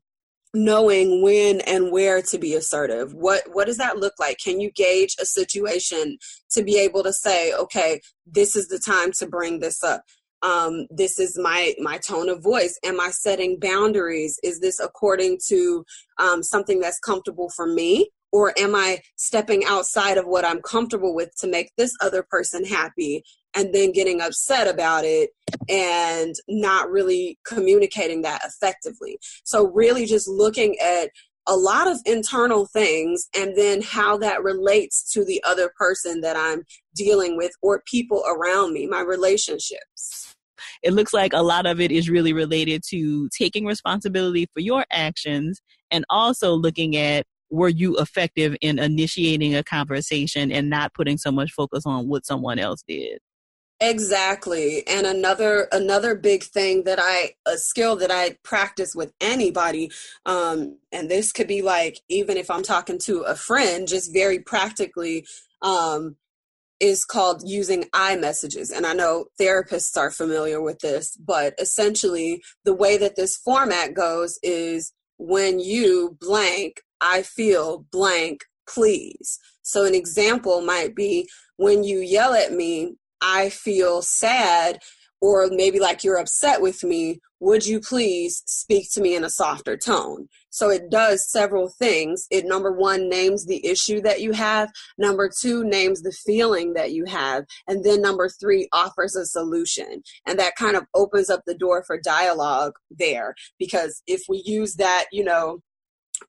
knowing 0.53 1.21
when 1.21 1.61
and 1.61 1.91
where 1.91 2.21
to 2.21 2.37
be 2.37 2.53
assertive. 2.53 3.13
What 3.13 3.43
what 3.53 3.67
does 3.67 3.77
that 3.77 3.97
look 3.97 4.13
like? 4.19 4.37
Can 4.43 4.59
you 4.59 4.71
gauge 4.71 5.15
a 5.19 5.25
situation 5.25 6.17
to 6.51 6.63
be 6.63 6.77
able 6.77 7.03
to 7.03 7.13
say 7.13 7.53
okay 7.53 8.01
this 8.25 8.55
is 8.55 8.67
the 8.67 8.79
time 8.79 9.11
to 9.19 9.27
bring 9.27 9.59
this 9.59 9.83
up. 9.83 10.03
Um, 10.41 10.87
this 10.89 11.19
is 11.19 11.39
my 11.39 11.73
my 11.79 11.97
tone 11.97 12.29
of 12.29 12.43
voice. 12.43 12.77
Am 12.83 12.99
i 12.99 13.09
setting 13.09 13.57
boundaries? 13.59 14.39
Is 14.43 14.59
this 14.59 14.79
according 14.79 15.39
to 15.47 15.85
um, 16.19 16.43
something 16.43 16.79
that's 16.79 16.99
comfortable 16.99 17.49
for 17.55 17.65
me 17.65 18.09
or 18.33 18.53
am 18.59 18.75
i 18.75 18.99
stepping 19.15 19.63
outside 19.65 20.17
of 20.17 20.25
what 20.25 20.43
i'm 20.43 20.61
comfortable 20.61 21.15
with 21.15 21.33
to 21.37 21.47
make 21.47 21.71
this 21.77 21.93
other 22.01 22.25
person 22.29 22.65
happy 22.65 23.23
and 23.55 23.73
then 23.73 23.91
getting 23.91 24.21
upset 24.21 24.67
about 24.67 25.05
it 25.05 25.29
and 25.69 26.35
not 26.47 26.89
really 26.89 27.37
communicating 27.45 28.21
that 28.23 28.41
effectively? 28.45 29.17
So 29.43 29.67
really 29.67 30.05
just 30.05 30.27
looking 30.27 30.75
at 30.79 31.09
a 31.47 31.55
lot 31.55 31.87
of 31.87 31.99
internal 32.05 32.65
things 32.65 33.27
and 33.37 33.55
then 33.57 33.81
how 33.81 34.17
that 34.17 34.43
relates 34.43 35.11
to 35.11 35.25
the 35.25 35.43
other 35.45 35.71
person 35.77 36.21
that 36.21 36.37
I'm 36.37 36.63
dealing 36.95 37.35
with 37.37 37.51
or 37.61 37.83
people 37.85 38.23
around 38.27 38.73
me, 38.73 38.87
my 38.87 39.01
relationships. 39.01 40.35
It 40.81 40.93
looks 40.93 41.13
like 41.13 41.33
a 41.33 41.41
lot 41.41 41.65
of 41.65 41.81
it 41.81 41.91
is 41.91 42.09
really 42.09 42.33
related 42.33 42.81
to 42.89 43.29
taking 43.37 43.65
responsibility 43.65 44.47
for 44.53 44.61
your 44.61 44.85
actions 44.91 45.61
and 45.91 46.05
also 46.09 46.53
looking 46.53 46.95
at 46.95 47.25
were 47.53 47.69
you 47.69 47.95
effective 47.97 48.55
in 48.61 48.79
initiating 48.79 49.55
a 49.55 49.63
conversation 49.63 50.51
and 50.51 50.71
not 50.71 50.93
putting 50.95 51.17
so 51.17 51.31
much 51.31 51.51
focus 51.51 51.85
on 51.85 52.07
what 52.07 52.25
someone 52.25 52.57
else 52.57 52.83
did 52.87 53.19
exactly 53.79 54.85
and 54.87 55.05
another 55.05 55.67
another 55.71 56.15
big 56.15 56.43
thing 56.43 56.83
that 56.83 56.97
i 56.99 57.31
a 57.45 57.57
skill 57.57 57.95
that 57.95 58.09
i 58.09 58.35
practice 58.43 58.95
with 58.95 59.13
anybody 59.21 59.91
um 60.25 60.77
and 60.91 61.09
this 61.09 61.31
could 61.31 61.47
be 61.47 61.61
like 61.61 61.99
even 62.09 62.37
if 62.37 62.49
i'm 62.49 62.63
talking 62.63 62.97
to 62.97 63.21
a 63.21 63.35
friend 63.35 63.87
just 63.87 64.11
very 64.11 64.39
practically 64.39 65.25
um 65.61 66.15
is 66.79 67.05
called 67.05 67.43
using 67.45 67.85
I 67.93 68.17
messages. 68.17 68.69
And 68.69 68.85
I 68.85 68.91
know 68.91 69.27
therapists 69.39 69.95
are 69.95 70.11
familiar 70.11 70.61
with 70.61 70.79
this, 70.79 71.15
but 71.15 71.53
essentially 71.57 72.43
the 72.65 72.73
way 72.73 72.97
that 72.97 73.15
this 73.15 73.37
format 73.37 73.93
goes 73.93 74.37
is 74.43 74.91
when 75.17 75.59
you 75.59 76.17
blank, 76.19 76.81
I 77.03 77.21
feel 77.21 77.85
blank, 77.91 78.45
please. 78.65 79.37
So 79.61 79.85
an 79.85 79.93
example 79.93 80.61
might 80.61 80.95
be 80.95 81.27
when 81.57 81.83
you 81.83 81.99
yell 81.99 82.33
at 82.33 82.53
me, 82.53 82.95
I 83.21 83.49
feel 83.49 84.01
sad 84.01 84.79
or 85.21 85.47
maybe 85.49 85.79
like 85.79 86.03
you're 86.03 86.17
upset 86.17 86.61
with 86.61 86.83
me, 86.83 87.19
would 87.39 87.65
you 87.65 87.79
please 87.79 88.41
speak 88.45 88.89
to 88.91 89.01
me 89.01 89.15
in 89.15 89.23
a 89.23 89.29
softer 89.29 89.77
tone? 89.77 90.27
So 90.49 90.69
it 90.69 90.89
does 90.89 91.29
several 91.29 91.69
things. 91.69 92.25
It 92.29 92.45
number 92.45 92.71
one 92.71 93.09
names 93.09 93.45
the 93.45 93.65
issue 93.65 94.01
that 94.01 94.21
you 94.21 94.31
have, 94.33 94.69
number 94.97 95.29
two 95.29 95.63
names 95.63 96.01
the 96.01 96.11
feeling 96.11 96.73
that 96.73 96.91
you 96.91 97.05
have, 97.05 97.45
and 97.67 97.83
then 97.83 98.01
number 98.01 98.29
three 98.29 98.67
offers 98.71 99.15
a 99.15 99.25
solution. 99.25 100.03
And 100.25 100.39
that 100.39 100.55
kind 100.55 100.75
of 100.75 100.85
opens 100.93 101.29
up 101.29 101.41
the 101.45 101.55
door 101.55 101.83
for 101.83 101.99
dialogue 101.99 102.73
there 102.89 103.35
because 103.59 104.03
if 104.07 104.23
we 104.29 104.41
use 104.45 104.75
that, 104.75 105.05
you 105.11 105.23
know, 105.23 105.59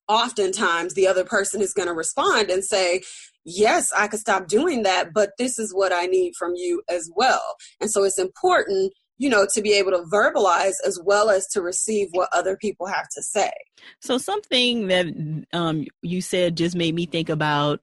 oftentimes 0.08 0.94
the 0.94 1.06
other 1.06 1.24
person 1.24 1.60
is 1.60 1.72
going 1.72 1.88
to 1.88 1.94
respond 1.94 2.50
and 2.50 2.64
say, 2.64 3.02
yes, 3.44 3.92
I 3.92 4.08
could 4.08 4.20
stop 4.20 4.48
doing 4.48 4.82
that, 4.82 5.12
but 5.12 5.30
this 5.38 5.58
is 5.58 5.74
what 5.74 5.92
I 5.92 6.06
need 6.06 6.34
from 6.36 6.54
you 6.54 6.82
as 6.88 7.10
well. 7.14 7.56
And 7.80 7.90
so 7.90 8.04
it's 8.04 8.18
important, 8.18 8.92
you 9.18 9.28
know, 9.28 9.46
to 9.54 9.62
be 9.62 9.72
able 9.74 9.92
to 9.92 10.04
verbalize 10.12 10.74
as 10.86 11.00
well 11.04 11.30
as 11.30 11.46
to 11.48 11.62
receive 11.62 12.08
what 12.12 12.28
other 12.32 12.56
people 12.56 12.86
have 12.86 13.08
to 13.10 13.22
say. 13.22 13.50
So 14.00 14.18
something 14.18 14.88
that 14.88 15.06
um, 15.52 15.86
you 16.02 16.20
said 16.20 16.56
just 16.56 16.76
made 16.76 16.94
me 16.94 17.06
think 17.06 17.28
about 17.28 17.80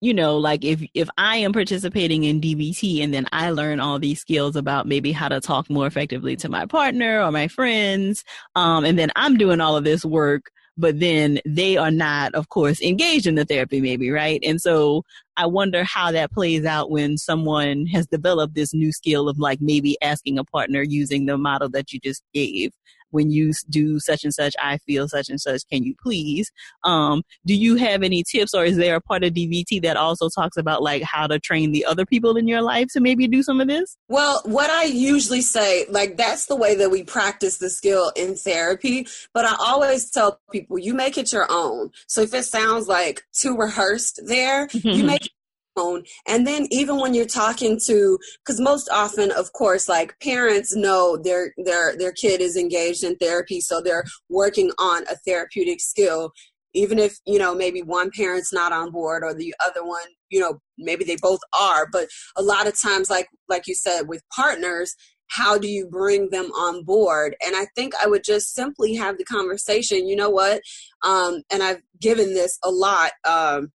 you 0.00 0.12
know 0.12 0.36
like 0.36 0.64
if 0.64 0.82
if 0.92 1.08
i 1.16 1.36
am 1.36 1.52
participating 1.52 2.24
in 2.24 2.40
dbt 2.40 3.02
and 3.02 3.14
then 3.14 3.26
i 3.32 3.50
learn 3.50 3.78
all 3.78 3.98
these 3.98 4.20
skills 4.20 4.56
about 4.56 4.88
maybe 4.88 5.12
how 5.12 5.28
to 5.28 5.40
talk 5.40 5.70
more 5.70 5.86
effectively 5.86 6.34
to 6.34 6.48
my 6.48 6.66
partner 6.66 7.22
or 7.22 7.30
my 7.30 7.46
friends 7.46 8.24
um, 8.56 8.84
and 8.84 8.98
then 8.98 9.10
i'm 9.14 9.38
doing 9.38 9.60
all 9.60 9.76
of 9.76 9.84
this 9.84 10.04
work 10.04 10.50
but 10.76 11.00
then 11.00 11.40
they 11.44 11.76
are 11.76 11.90
not, 11.90 12.34
of 12.34 12.48
course, 12.48 12.80
engaged 12.80 13.26
in 13.26 13.34
the 13.34 13.44
therapy, 13.44 13.80
maybe, 13.80 14.10
right? 14.10 14.40
And 14.42 14.60
so 14.60 15.04
I 15.36 15.46
wonder 15.46 15.84
how 15.84 16.12
that 16.12 16.32
plays 16.32 16.64
out 16.64 16.90
when 16.90 17.18
someone 17.18 17.86
has 17.86 18.06
developed 18.06 18.54
this 18.54 18.72
new 18.72 18.92
skill 18.92 19.28
of 19.28 19.38
like 19.38 19.60
maybe 19.60 19.96
asking 20.02 20.38
a 20.38 20.44
partner 20.44 20.82
using 20.82 21.26
the 21.26 21.36
model 21.36 21.68
that 21.70 21.92
you 21.92 22.00
just 22.00 22.22
gave 22.32 22.72
when 23.14 23.30
you 23.30 23.52
do 23.70 24.00
such 24.00 24.24
and 24.24 24.34
such, 24.34 24.54
I 24.60 24.78
feel 24.78 25.08
such 25.08 25.30
and 25.30 25.40
such. 25.40 25.62
Can 25.70 25.84
you 25.84 25.94
please? 26.02 26.50
Um, 26.82 27.22
do 27.46 27.54
you 27.54 27.76
have 27.76 28.02
any 28.02 28.24
tips, 28.24 28.52
or 28.52 28.64
is 28.64 28.76
there 28.76 28.96
a 28.96 29.00
part 29.00 29.22
of 29.22 29.32
DBT 29.32 29.80
that 29.82 29.96
also 29.96 30.28
talks 30.28 30.56
about 30.56 30.82
like 30.82 31.02
how 31.02 31.28
to 31.28 31.38
train 31.38 31.70
the 31.70 31.84
other 31.84 32.04
people 32.04 32.36
in 32.36 32.48
your 32.48 32.60
life 32.60 32.88
to 32.92 33.00
maybe 33.00 33.28
do 33.28 33.42
some 33.42 33.60
of 33.60 33.68
this? 33.68 33.96
Well, 34.08 34.42
what 34.44 34.68
I 34.68 34.84
usually 34.84 35.42
say, 35.42 35.86
like 35.88 36.16
that's 36.16 36.46
the 36.46 36.56
way 36.56 36.74
that 36.74 36.90
we 36.90 37.04
practice 37.04 37.58
the 37.58 37.70
skill 37.70 38.12
in 38.16 38.34
therapy. 38.34 39.06
But 39.32 39.44
I 39.44 39.54
always 39.60 40.10
tell 40.10 40.40
people, 40.50 40.78
you 40.78 40.92
make 40.92 41.16
it 41.16 41.32
your 41.32 41.46
own. 41.48 41.90
So 42.08 42.20
if 42.22 42.34
it 42.34 42.44
sounds 42.44 42.88
like 42.88 43.22
too 43.32 43.56
rehearsed 43.56 44.20
there, 44.26 44.68
you 44.72 45.04
make 45.04 45.23
and 46.26 46.46
then 46.46 46.66
even 46.70 47.00
when 47.00 47.14
you're 47.14 47.26
talking 47.26 47.78
to 47.86 48.18
because 48.44 48.60
most 48.60 48.88
often 48.90 49.32
of 49.32 49.52
course 49.52 49.88
like 49.88 50.18
parents 50.20 50.74
know 50.74 51.16
their 51.16 51.52
their 51.64 51.96
their 51.96 52.12
kid 52.12 52.40
is 52.40 52.56
engaged 52.56 53.02
in 53.02 53.16
therapy 53.16 53.60
so 53.60 53.80
they're 53.80 54.04
working 54.28 54.70
on 54.78 55.02
a 55.04 55.16
therapeutic 55.26 55.80
skill. 55.80 56.32
Even 56.76 56.98
if 56.98 57.18
you 57.24 57.38
know 57.38 57.54
maybe 57.54 57.82
one 57.82 58.10
parent's 58.10 58.52
not 58.52 58.72
on 58.72 58.90
board 58.90 59.22
or 59.22 59.32
the 59.32 59.54
other 59.64 59.84
one 59.84 60.06
you 60.28 60.40
know 60.40 60.60
maybe 60.76 61.04
they 61.04 61.16
both 61.22 61.40
are 61.58 61.86
but 61.92 62.08
a 62.36 62.42
lot 62.42 62.66
of 62.66 62.80
times 62.80 63.08
like 63.08 63.28
like 63.48 63.66
you 63.66 63.74
said 63.74 64.02
with 64.08 64.22
partners 64.34 64.96
how 65.28 65.56
do 65.56 65.68
you 65.68 65.86
bring 65.86 66.30
them 66.30 66.46
on 66.52 66.84
board? 66.84 67.36
And 67.44 67.56
i 67.56 67.66
think 67.76 67.94
i 68.02 68.06
would 68.08 68.24
just 68.24 68.54
simply 68.54 68.94
have 68.94 69.18
the 69.18 69.24
conversation 69.24 70.08
you 70.08 70.16
know 70.16 70.30
what? 70.30 70.62
Um 71.02 71.42
and 71.50 71.62
i've 71.62 71.82
given 72.00 72.34
this 72.34 72.58
a 72.64 72.70
lot 72.70 73.12
um 73.24 73.70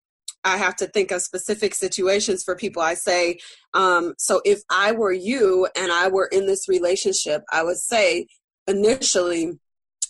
I 0.46 0.58
have 0.58 0.76
to 0.78 0.88
think 0.88 1.12
of 1.12 1.22
specific 1.22 1.74
situations 1.74 2.44
for 2.44 2.56
people. 2.56 2.82
I 2.82 2.94
say, 2.94 3.40
um, 3.74 4.14
so 4.18 4.42
if 4.46 4.62
I 4.70 4.92
were 4.92 5.12
you 5.12 5.68
and 5.76 5.92
I 5.92 6.08
were 6.08 6.28
in 6.32 6.46
this 6.46 6.70
relationship, 6.70 7.44
I 7.52 7.64
would 7.64 7.78
say 7.78 8.28
initially, 8.68 9.54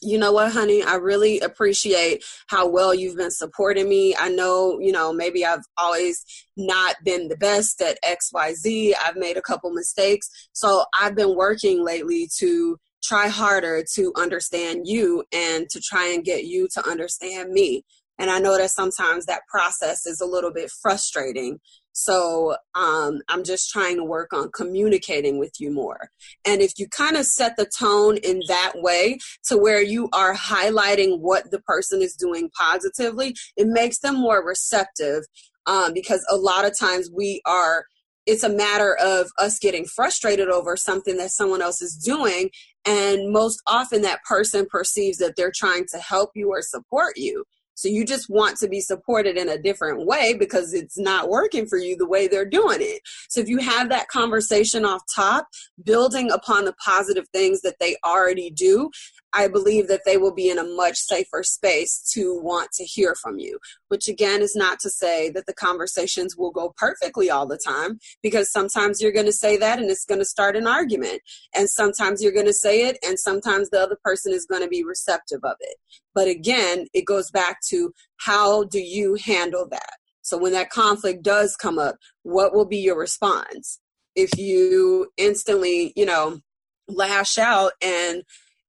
you 0.02 0.18
know 0.18 0.34
what, 0.34 0.52
honey, 0.52 0.84
I 0.84 0.96
really 0.96 1.40
appreciate 1.40 2.24
how 2.48 2.68
well 2.68 2.94
you've 2.94 3.16
been 3.16 3.32
supporting 3.32 3.88
me. 3.88 4.14
I 4.18 4.28
know, 4.28 4.78
you 4.80 4.92
know, 4.92 5.14
maybe 5.14 5.46
I've 5.46 5.64
always 5.78 6.24
not 6.58 6.98
been 7.04 7.30
the 7.30 7.38
best 7.38 7.82
at 7.82 7.98
XYZ. 8.04 8.94
I've 9.04 9.16
made 9.16 9.38
a 9.38 9.42
couple 9.42 9.72
mistakes. 9.72 10.30
So 10.52 10.84
I've 11.00 11.16
been 11.16 11.36
working 11.36 11.84
lately 11.84 12.30
to 12.40 12.78
try 13.04 13.28
harder 13.28 13.84
to 13.94 14.12
understand 14.18 14.82
you 14.86 15.24
and 15.32 15.70
to 15.70 15.80
try 15.80 16.12
and 16.14 16.26
get 16.26 16.44
you 16.44 16.68
to 16.74 16.88
understand 16.88 17.52
me. 17.52 17.84
And 18.18 18.30
I 18.30 18.40
know 18.40 18.58
that 18.58 18.72
sometimes 18.72 19.26
that 19.26 19.42
process 19.50 20.06
is 20.06 20.22
a 20.22 20.26
little 20.26 20.52
bit 20.52 20.72
frustrating. 20.82 21.60
So 21.92 22.58
um, 22.76 23.20
I'm 23.30 23.44
just 23.44 23.70
trying 23.70 23.98
to 23.98 24.04
work 24.04 24.34
on 24.34 24.52
communicating 24.52 25.40
with 25.40 25.54
you 25.60 25.72
more. 25.72 26.10
And 26.46 26.62
if 26.62 26.74
you 26.78 26.88
kind 26.90 27.16
of 27.18 27.26
set 27.26 27.56
the 27.58 27.66
tone 27.66 28.18
in 28.18 28.42
that 28.48 28.74
way 28.76 29.20
to 29.48 29.58
where 29.58 29.82
you 29.82 30.10
are 30.14 30.34
highlighting 30.34 31.20
what 31.20 31.52
the 31.52 31.60
person 31.62 32.02
is 32.02 32.16
doing 32.16 32.50
positively, 32.58 33.36
it 33.56 33.68
makes 33.68 34.00
them 34.00 34.16
more 34.16 34.46
receptive 34.46 35.24
um, 35.68 35.94
because 35.94 36.26
a 36.30 36.36
lot 36.36 36.66
of 36.66 36.78
times 36.78 37.10
we 37.14 37.42
are 37.46 37.86
it's 38.26 38.44
a 38.44 38.50
matter 38.50 38.96
of 38.96 39.28
us 39.38 39.60
getting 39.60 39.86
frustrated 39.86 40.50
over 40.50 40.76
something 40.76 41.18
that 41.18 41.30
someone 41.30 41.62
else 41.62 41.80
is 41.80 41.96
doing 41.96 42.50
and 42.86 43.32
most 43.32 43.62
often 43.68 44.02
that 44.02 44.24
person 44.24 44.66
perceives 44.70 45.20
that 45.20 45.36
they're 45.36 45.54
trying 45.56 45.86
to 45.92 46.00
help 46.00 46.32
you 46.34 46.50
or 46.50 46.62
support 46.62 47.14
you 47.18 47.46
so 47.76 47.88
you 47.88 48.06
just 48.06 48.30
want 48.30 48.58
to 48.58 48.68
be 48.68 48.82
supported 48.82 49.38
in 49.38 49.50
a 49.50 49.58
different 49.58 50.06
way 50.06 50.34
because 50.34 50.74
it's 50.74 50.98
not 50.98 51.30
working 51.30 51.68
for 51.68 51.78
you 51.78 51.96
the 51.96 52.08
way 52.08 52.28
they're 52.28 52.46
doing 52.46 52.80
it. 52.82 53.02
So 53.30 53.42
if 53.42 53.48
you 53.48 53.60
have 53.60 53.90
that 53.90 54.08
conversation 54.08 54.86
off 54.86 55.02
top, 55.14 55.48
building 55.84 56.32
upon 56.32 56.66
the 56.66 56.74
positive 56.74 57.28
things 57.30 57.62
that 57.62 57.76
they 57.80 57.98
already 58.06 58.50
do, 58.50 58.90
I 59.36 59.50
believe 59.50 59.90
that 59.90 60.02
they 60.06 60.16
will 60.16 60.34
be 60.34 60.50
in 60.50 60.58
a 60.58 60.64
much 60.64 60.98
safer 60.98 61.44
space 61.44 62.00
to 62.14 62.40
want 62.42 62.72
to 62.74 62.86
hear 62.86 63.16
from 63.22 63.38
you. 63.38 63.60
Which 63.90 64.08
again 64.08 64.42
is 64.42 64.56
not 64.56 64.80
to 64.80 64.90
say 64.90 65.30
that 65.32 65.46
the 65.46 65.54
conversations 65.54 66.38
will 66.38 66.52
go 66.52 66.74
perfectly 66.78 67.30
all 67.30 67.46
the 67.46 67.58
time, 67.58 68.00
because 68.24 68.52
sometimes 68.52 69.02
you're 69.02 69.12
going 69.12 69.26
to 69.26 69.34
say 69.34 69.58
that 69.58 69.78
and 69.78 69.92
it's 69.92 70.06
going 70.06 70.20
to 70.20 70.26
start 70.26 70.56
an 70.56 70.68
argument. 70.68 71.22
And 71.54 71.70
sometimes 71.70 72.24
you're 72.24 72.32
going 72.32 72.46
to 72.46 72.54
say 72.54 72.88
it 72.88 72.98
and 73.06 73.20
sometimes 73.20 73.70
the 73.70 73.82
other 73.82 73.98
person 74.04 74.34
is 74.34 74.46
going 74.46 74.62
to 74.62 74.70
be 74.70 74.84
receptive 74.84 75.42
of 75.44 75.58
it. 75.60 75.76
But 76.14 76.28
again, 76.30 76.88
it 76.94 77.06
goes 77.06 77.30
back 77.30 77.58
to 77.70 77.94
how 78.18 78.64
do 78.64 78.80
you 78.80 79.16
handle 79.16 79.68
that? 79.70 79.98
So 80.22 80.38
when 80.38 80.54
that 80.54 80.70
conflict 80.70 81.24
does 81.24 81.56
come 81.56 81.78
up, 81.78 81.98
what 82.24 82.54
will 82.54 82.66
be 82.66 82.78
your 82.78 82.98
response? 82.98 83.80
If 84.16 84.38
you 84.38 85.10
instantly, 85.18 85.92
you 85.96 86.06
know, 86.06 86.40
lash 86.88 87.38
out 87.38 87.74
and 87.84 88.24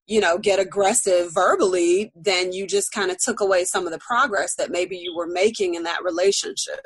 you 0.07 0.21
know, 0.21 0.39
get 0.39 0.61
aggressive 0.61 1.33
verbally, 1.35 2.13
then 2.15 2.53
you 2.53 2.67
just 2.67 2.93
kind 2.93 3.11
of 3.11 3.19
took 3.19 3.41
away 3.41 3.65
some 3.65 3.87
of 3.87 3.93
the 3.93 3.99
progress 3.99 4.55
that 4.55 4.71
maybe 4.71 4.97
you 4.97 5.15
were 5.17 5.27
making 5.27 5.75
in 5.75 5.83
that 5.83 6.05
relationship. 6.05 6.81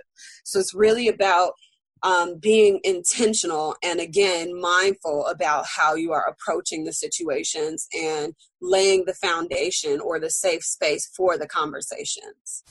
So 0.44 0.58
it's 0.58 0.74
really 0.74 1.08
about 1.08 1.52
um, 2.02 2.38
being 2.38 2.80
intentional 2.82 3.76
and 3.82 4.00
again 4.00 4.58
mindful 4.58 5.26
about 5.26 5.66
how 5.66 5.94
you 5.94 6.12
are 6.12 6.26
approaching 6.26 6.84
the 6.84 6.92
situations 6.92 7.86
and 7.92 8.34
laying 8.62 9.04
the 9.04 9.14
foundation 9.14 10.00
or 10.00 10.18
the 10.18 10.30
safe 10.30 10.62
space 10.62 11.10
for 11.14 11.36
the 11.36 11.46
conversations. 11.46 12.64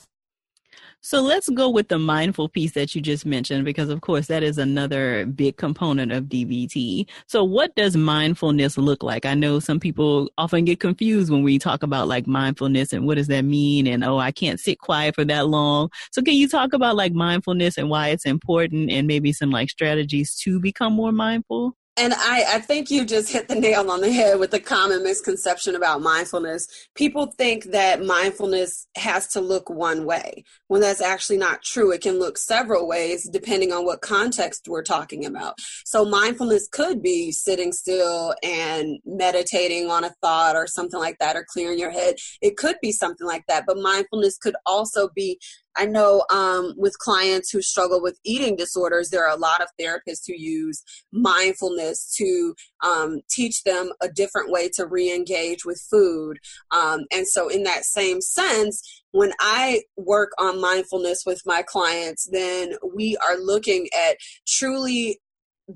So 1.02 1.22
let's 1.22 1.48
go 1.48 1.70
with 1.70 1.88
the 1.88 1.98
mindful 1.98 2.50
piece 2.50 2.72
that 2.72 2.94
you 2.94 3.00
just 3.00 3.24
mentioned, 3.24 3.64
because 3.64 3.88
of 3.88 4.02
course 4.02 4.26
that 4.26 4.42
is 4.42 4.58
another 4.58 5.24
big 5.24 5.56
component 5.56 6.12
of 6.12 6.24
DBT. 6.24 7.08
So 7.26 7.42
what 7.42 7.74
does 7.74 7.96
mindfulness 7.96 8.76
look 8.76 9.02
like? 9.02 9.24
I 9.24 9.32
know 9.32 9.60
some 9.60 9.80
people 9.80 10.30
often 10.36 10.66
get 10.66 10.78
confused 10.78 11.30
when 11.30 11.42
we 11.42 11.58
talk 11.58 11.82
about 11.82 12.06
like 12.06 12.26
mindfulness 12.26 12.92
and 12.92 13.06
what 13.06 13.16
does 13.16 13.28
that 13.28 13.46
mean? 13.46 13.86
And 13.86 14.04
oh, 14.04 14.18
I 14.18 14.30
can't 14.30 14.60
sit 14.60 14.78
quiet 14.78 15.14
for 15.14 15.24
that 15.24 15.46
long. 15.48 15.88
So 16.12 16.20
can 16.20 16.34
you 16.34 16.46
talk 16.46 16.74
about 16.74 16.96
like 16.96 17.14
mindfulness 17.14 17.78
and 17.78 17.88
why 17.88 18.08
it's 18.08 18.26
important 18.26 18.90
and 18.90 19.06
maybe 19.06 19.32
some 19.32 19.50
like 19.50 19.70
strategies 19.70 20.34
to 20.40 20.60
become 20.60 20.92
more 20.92 21.12
mindful? 21.12 21.76
And 22.00 22.14
I, 22.14 22.44
I 22.54 22.58
think 22.60 22.90
you 22.90 23.04
just 23.04 23.30
hit 23.30 23.46
the 23.46 23.54
nail 23.54 23.90
on 23.90 24.00
the 24.00 24.10
head 24.10 24.38
with 24.38 24.52
the 24.52 24.58
common 24.58 25.02
misconception 25.02 25.74
about 25.74 26.00
mindfulness. 26.00 26.66
People 26.94 27.26
think 27.36 27.64
that 27.72 28.02
mindfulness 28.02 28.86
has 28.96 29.26
to 29.28 29.42
look 29.42 29.68
one 29.68 30.06
way 30.06 30.44
when 30.68 30.80
that's 30.80 31.02
actually 31.02 31.36
not 31.36 31.62
true. 31.62 31.92
It 31.92 32.00
can 32.00 32.18
look 32.18 32.38
several 32.38 32.88
ways 32.88 33.28
depending 33.28 33.70
on 33.70 33.84
what 33.84 34.00
context 34.00 34.66
we're 34.66 34.82
talking 34.82 35.26
about. 35.26 35.56
So, 35.84 36.06
mindfulness 36.06 36.68
could 36.72 37.02
be 37.02 37.32
sitting 37.32 37.70
still 37.70 38.34
and 38.42 38.98
meditating 39.04 39.90
on 39.90 40.02
a 40.02 40.14
thought 40.22 40.56
or 40.56 40.66
something 40.66 40.98
like 40.98 41.18
that, 41.18 41.36
or 41.36 41.44
clearing 41.46 41.78
your 41.78 41.90
head. 41.90 42.14
It 42.40 42.56
could 42.56 42.76
be 42.80 42.92
something 42.92 43.26
like 43.26 43.44
that. 43.48 43.64
But 43.66 43.76
mindfulness 43.76 44.38
could 44.38 44.56
also 44.64 45.10
be 45.14 45.38
I 45.76 45.86
know 45.86 46.24
um, 46.30 46.74
with 46.76 46.98
clients 46.98 47.50
who 47.50 47.62
struggle 47.62 48.02
with 48.02 48.18
eating 48.24 48.56
disorders, 48.56 49.10
there 49.10 49.26
are 49.26 49.34
a 49.34 49.40
lot 49.40 49.62
of 49.62 49.68
therapists 49.80 50.26
who 50.26 50.34
use 50.34 50.82
mindfulness 51.12 52.14
to 52.16 52.54
um, 52.84 53.20
teach 53.30 53.62
them 53.62 53.92
a 54.02 54.08
different 54.08 54.50
way 54.50 54.68
to 54.74 54.86
re 54.86 55.12
engage 55.12 55.64
with 55.64 55.80
food. 55.90 56.38
Um, 56.70 57.04
and 57.12 57.26
so, 57.26 57.48
in 57.48 57.62
that 57.64 57.84
same 57.84 58.20
sense, 58.20 58.82
when 59.12 59.32
I 59.40 59.82
work 59.96 60.30
on 60.38 60.60
mindfulness 60.60 61.22
with 61.24 61.42
my 61.46 61.62
clients, 61.62 62.28
then 62.30 62.74
we 62.94 63.16
are 63.26 63.38
looking 63.38 63.88
at 63.96 64.16
truly 64.46 65.20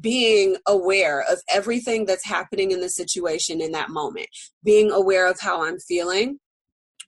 being 0.00 0.56
aware 0.66 1.24
of 1.30 1.40
everything 1.48 2.04
that's 2.04 2.26
happening 2.26 2.70
in 2.70 2.80
the 2.80 2.88
situation 2.88 3.60
in 3.60 3.72
that 3.72 3.90
moment, 3.90 4.26
being 4.64 4.90
aware 4.90 5.30
of 5.30 5.38
how 5.40 5.64
I'm 5.64 5.78
feeling, 5.78 6.38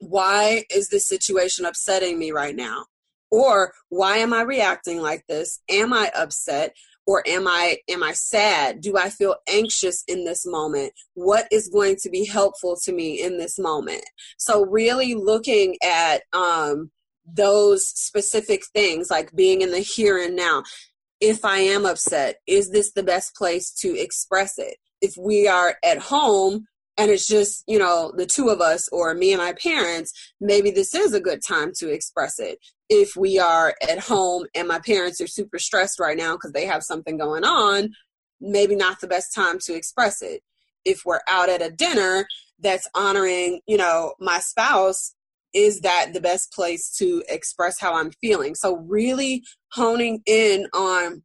why 0.01 0.65
is 0.71 0.89
this 0.89 1.09
situation 1.09 1.65
upsetting 1.65 2.19
me 2.19 2.31
right 2.33 2.55
now? 2.55 2.87
Or 3.31 3.73
why 3.89 4.19
am 4.19 4.33
I 4.33 4.43
reacting 4.43 5.03
like 5.03 5.25
this? 5.29 5.61
Am 5.69 5.93
I 5.93 6.11
upset? 6.17 6.75
Or 7.07 7.23
am 7.27 7.47
I 7.47 7.79
am 7.89 8.03
I 8.03 8.13
sad? 8.13 8.81
Do 8.81 8.97
I 8.97 9.11
feel 9.11 9.37
anxious 9.49 10.03
in 10.09 10.25
this 10.25 10.45
moment? 10.45 10.93
What 11.15 11.47
is 11.53 11.69
going 11.69 11.97
to 12.03 12.11
be 12.11 12.25
helpful 12.27 12.77
to 12.85 12.93
me 12.93 13.23
in 13.23 13.39
this 13.39 13.59
moment? 13.59 14.05
So 14.39 14.65
really 14.65 15.15
looking 15.15 15.77
at 15.85 16.23
um, 16.33 16.91
those 17.27 17.87
specific 17.87 18.65
things, 18.67 19.11
like 19.11 19.35
being 19.35 19.63
in 19.63 19.71
the 19.71 19.81
here 19.81 20.19
and 20.23 20.37
now. 20.37 20.63
If 21.21 21.45
I 21.45 21.59
am 21.59 21.87
upset, 21.87 22.37
is 22.47 22.71
this 22.71 22.93
the 22.93 23.03
best 23.03 23.35
place 23.35 23.71
to 23.81 23.99
express 23.99 24.59
it? 24.59 24.77
If 25.01 25.15
we 25.17 25.49
are 25.49 25.77
at 25.83 25.99
home, 25.99 26.67
and 26.99 27.11
it's 27.11 27.27
just 27.27 27.65
you 27.67 27.79
know 27.79 28.13
the 28.17 28.27
two 28.27 28.49
of 28.49 28.61
us 28.61 28.89
or 28.91 29.15
me 29.15 29.33
and 29.33 29.41
my 29.41 29.53
parents 29.55 30.13
maybe 30.41 30.71
this 30.71 30.95
is 30.95 31.13
a 31.13 31.21
good 31.21 31.41
time 31.47 31.73
to 31.77 31.91
express 31.91 32.39
it. 32.39 32.59
If 32.89 33.17
we 33.17 33.39
are 33.39 33.75
at 33.83 33.99
home 33.99 34.47
and 34.55 34.69
my 34.69 34.79
parents 34.79 35.21
are 35.21 35.27
super 35.27 35.59
stressed 35.59 35.99
right 35.99 36.17
now 36.17 36.33
because 36.33 36.53
they 36.53 36.67
have 36.67 36.83
something 36.83 37.17
going 37.17 37.45
on 37.45 37.91
maybe 38.41 38.77
not 38.77 39.01
the 39.01 39.07
best 39.07 39.35
time 39.35 39.59
to 39.59 39.75
express 39.75 40.21
it. 40.21 40.43
If 40.85 41.03
we're 41.07 41.21
out 41.27 41.49
at 41.49 41.63
a 41.63 41.71
dinner 41.71 42.27
that's 42.61 42.89
honoring 42.95 43.61
you 43.67 43.77
know 43.77 44.15
my 44.21 44.39
spouse 44.39 45.15
is 45.55 45.81
that 45.81 46.13
the 46.13 46.21
best 46.21 46.53
place 46.53 46.91
to 46.99 47.23
express 47.29 47.81
how 47.81 47.95
i'm 47.95 48.11
feeling? 48.21 48.55
So 48.55 48.77
really 48.77 49.43
honing 49.73 50.23
in 50.27 50.67
on 50.73 51.23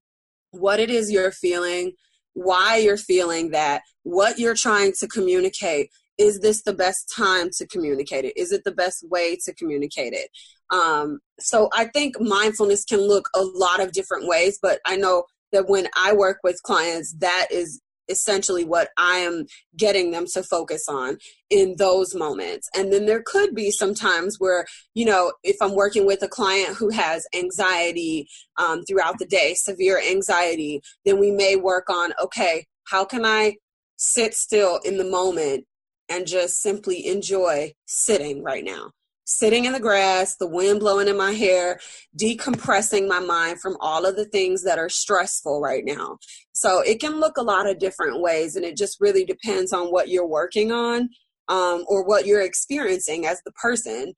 what 0.51 0.79
it 0.79 0.89
is 0.89 1.11
you're 1.11 1.31
feeling 1.31 1.93
why 2.33 2.77
you're 2.77 2.97
feeling 2.97 3.51
that, 3.51 3.81
what 4.03 4.39
you're 4.39 4.55
trying 4.55 4.93
to 4.99 5.07
communicate. 5.07 5.89
Is 6.17 6.39
this 6.39 6.61
the 6.61 6.73
best 6.73 7.11
time 7.15 7.49
to 7.57 7.67
communicate 7.67 8.25
it? 8.25 8.33
Is 8.37 8.51
it 8.51 8.63
the 8.63 8.71
best 8.71 9.07
way 9.09 9.37
to 9.43 9.53
communicate 9.55 10.13
it? 10.13 10.29
Um, 10.69 11.19
so 11.39 11.69
I 11.73 11.85
think 11.85 12.19
mindfulness 12.19 12.85
can 12.85 12.99
look 12.99 13.29
a 13.35 13.41
lot 13.41 13.81
of 13.81 13.91
different 13.91 14.27
ways, 14.27 14.59
but 14.61 14.79
I 14.85 14.97
know 14.97 15.23
that 15.51 15.67
when 15.67 15.87
I 15.95 16.13
work 16.13 16.39
with 16.43 16.61
clients, 16.63 17.13
that 17.19 17.47
is 17.49 17.81
essentially 18.09 18.63
what 18.63 18.89
I 18.97 19.17
am 19.17 19.45
getting 19.77 20.11
them 20.11 20.25
to 20.33 20.43
focus 20.43 20.85
on 20.87 21.17
in 21.49 21.75
those 21.77 22.15
moments. 22.15 22.69
And 22.75 22.91
then 22.91 23.05
there 23.05 23.23
could 23.25 23.55
be 23.55 23.71
some 23.71 23.93
times 23.93 24.37
where, 24.39 24.65
you 24.93 25.05
know, 25.05 25.33
if 25.43 25.57
I'm 25.61 25.75
working 25.75 26.05
with 26.05 26.21
a 26.23 26.27
client 26.27 26.75
who 26.77 26.89
has 26.89 27.25
anxiety 27.35 28.27
um, 28.57 28.83
throughout 28.83 29.19
the 29.19 29.25
day, 29.25 29.53
severe 29.55 29.99
anxiety, 29.99 30.81
then 31.05 31.19
we 31.19 31.31
may 31.31 31.55
work 31.55 31.89
on, 31.89 32.13
okay, 32.21 32.65
how 32.85 33.05
can 33.05 33.25
I 33.25 33.55
sit 33.97 34.33
still 34.33 34.79
in 34.83 34.97
the 34.97 35.05
moment 35.05 35.65
and 36.09 36.27
just 36.27 36.61
simply 36.61 37.07
enjoy 37.07 37.73
sitting 37.85 38.43
right 38.43 38.63
now? 38.63 38.91
Sitting 39.37 39.65
in 39.65 39.73
the 39.73 39.79
grass, 39.79 40.35
the 40.35 40.47
wind 40.47 40.79
blowing 40.79 41.07
in 41.07 41.17
my 41.17 41.31
hair, 41.31 41.79
decompressing 42.19 43.07
my 43.07 43.19
mind 43.19 43.61
from 43.61 43.77
all 43.79 44.05
of 44.05 44.15
the 44.15 44.25
things 44.25 44.63
that 44.63 44.77
are 44.77 44.89
stressful 44.89 45.61
right 45.61 45.83
now. 45.85 46.17
So 46.53 46.81
it 46.81 46.99
can 46.99 47.19
look 47.19 47.37
a 47.37 47.43
lot 47.43 47.69
of 47.69 47.79
different 47.79 48.21
ways, 48.21 48.55
and 48.55 48.65
it 48.65 48.77
just 48.77 48.99
really 48.99 49.25
depends 49.25 49.73
on 49.73 49.87
what 49.87 50.09
you're 50.09 50.27
working 50.27 50.71
on 50.71 51.09
um, 51.47 51.85
or 51.87 52.03
what 52.03 52.25
you're 52.25 52.41
experiencing 52.41 53.25
as 53.25 53.41
the 53.43 53.51
person. 53.51 54.13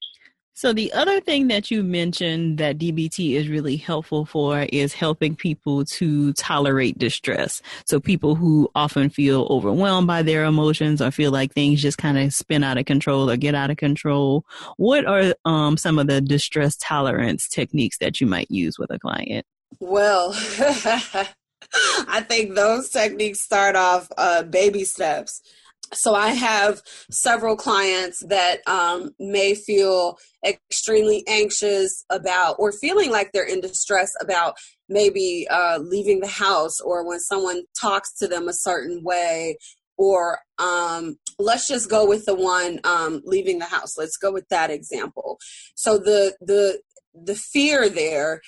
So, 0.56 0.72
the 0.72 0.94
other 0.94 1.20
thing 1.20 1.48
that 1.48 1.72
you 1.72 1.84
mentioned 1.84 2.60
that 2.60 2.78
DBT 2.78 3.34
is 3.34 3.50
really 3.50 3.76
helpful 3.76 4.24
for 4.24 4.68
is 4.72 4.94
helping 4.94 5.36
people 5.36 5.84
to 5.86 6.32
tolerate 6.34 7.00
distress. 7.00 7.60
So, 7.86 8.00
people 8.00 8.36
who 8.36 8.70
often 8.76 9.10
feel 9.10 9.48
overwhelmed 9.50 10.06
by 10.06 10.22
their 10.22 10.46
emotions 10.46 11.02
or 11.02 11.10
feel 11.10 11.32
like 11.32 11.54
things 11.54 11.82
just 11.82 11.98
kind 11.98 12.20
of 12.20 12.34
spin 12.34 12.63
out 12.63 12.78
of 12.78 12.86
control 12.86 13.32
or 13.32 13.36
get 13.36 13.56
out 13.56 13.72
of 13.72 13.78
control. 13.78 14.46
What 14.78 15.06
are 15.06 15.34
um, 15.44 15.76
some 15.76 15.98
of 15.98 16.06
the 16.06 16.22
distress 16.22 16.78
tolerance 16.78 17.48
techniques 17.48 17.98
that 17.98 18.22
you 18.22 18.28
might 18.28 18.52
use 18.52 18.78
with 18.78 18.92
a 18.92 19.00
client? 19.00 19.48
Well, 19.80 20.34
I 22.08 22.22
think 22.22 22.54
those 22.54 22.92
techniques 22.92 23.39
start 23.39 23.76
off 23.76 24.08
uh, 24.20 24.44
baby 24.44 24.84
steps 24.84 25.42
so 25.94 26.14
I 26.16 26.30
have 26.30 26.82
several 27.10 27.56
clients 27.56 28.24
that 28.28 28.60
um, 28.68 29.12
may 29.20 29.56
feel 29.56 30.18
extremely 30.46 31.24
anxious 31.28 32.06
about 32.10 32.56
or 32.60 32.72
feeling 32.72 33.12
like 33.12 33.32
they're 33.32 33.48
in 33.48 33.62
distress 33.62 34.12
about 34.22 34.56
maybe 34.90 35.48
uh, 35.50 35.80
leaving 35.82 36.20
the 36.20 36.28
house 36.28 36.80
or 36.82 37.08
when 37.08 37.20
someone 37.20 37.64
talks 37.80 38.14
to 38.18 38.28
them 38.28 38.48
a 38.48 38.54
certain 38.54 39.04
way 39.04 39.58
or 39.98 40.40
um, 40.58 41.18
let's 41.40 41.68
just 41.68 41.90
go 41.90 42.08
with 42.08 42.26
the 42.26 42.36
one 42.36 42.80
um, 42.84 43.22
leaving 43.26 43.60
the 43.60 43.66
house. 43.66 43.98
Let's 43.98 44.18
go 44.18 44.32
with 44.32 44.48
that 44.50 44.72
example. 44.72 45.38
So 45.76 45.98
the 45.98 46.36
the 46.42 46.82
the 47.14 47.36
fear 47.36 47.90
there 47.90 48.42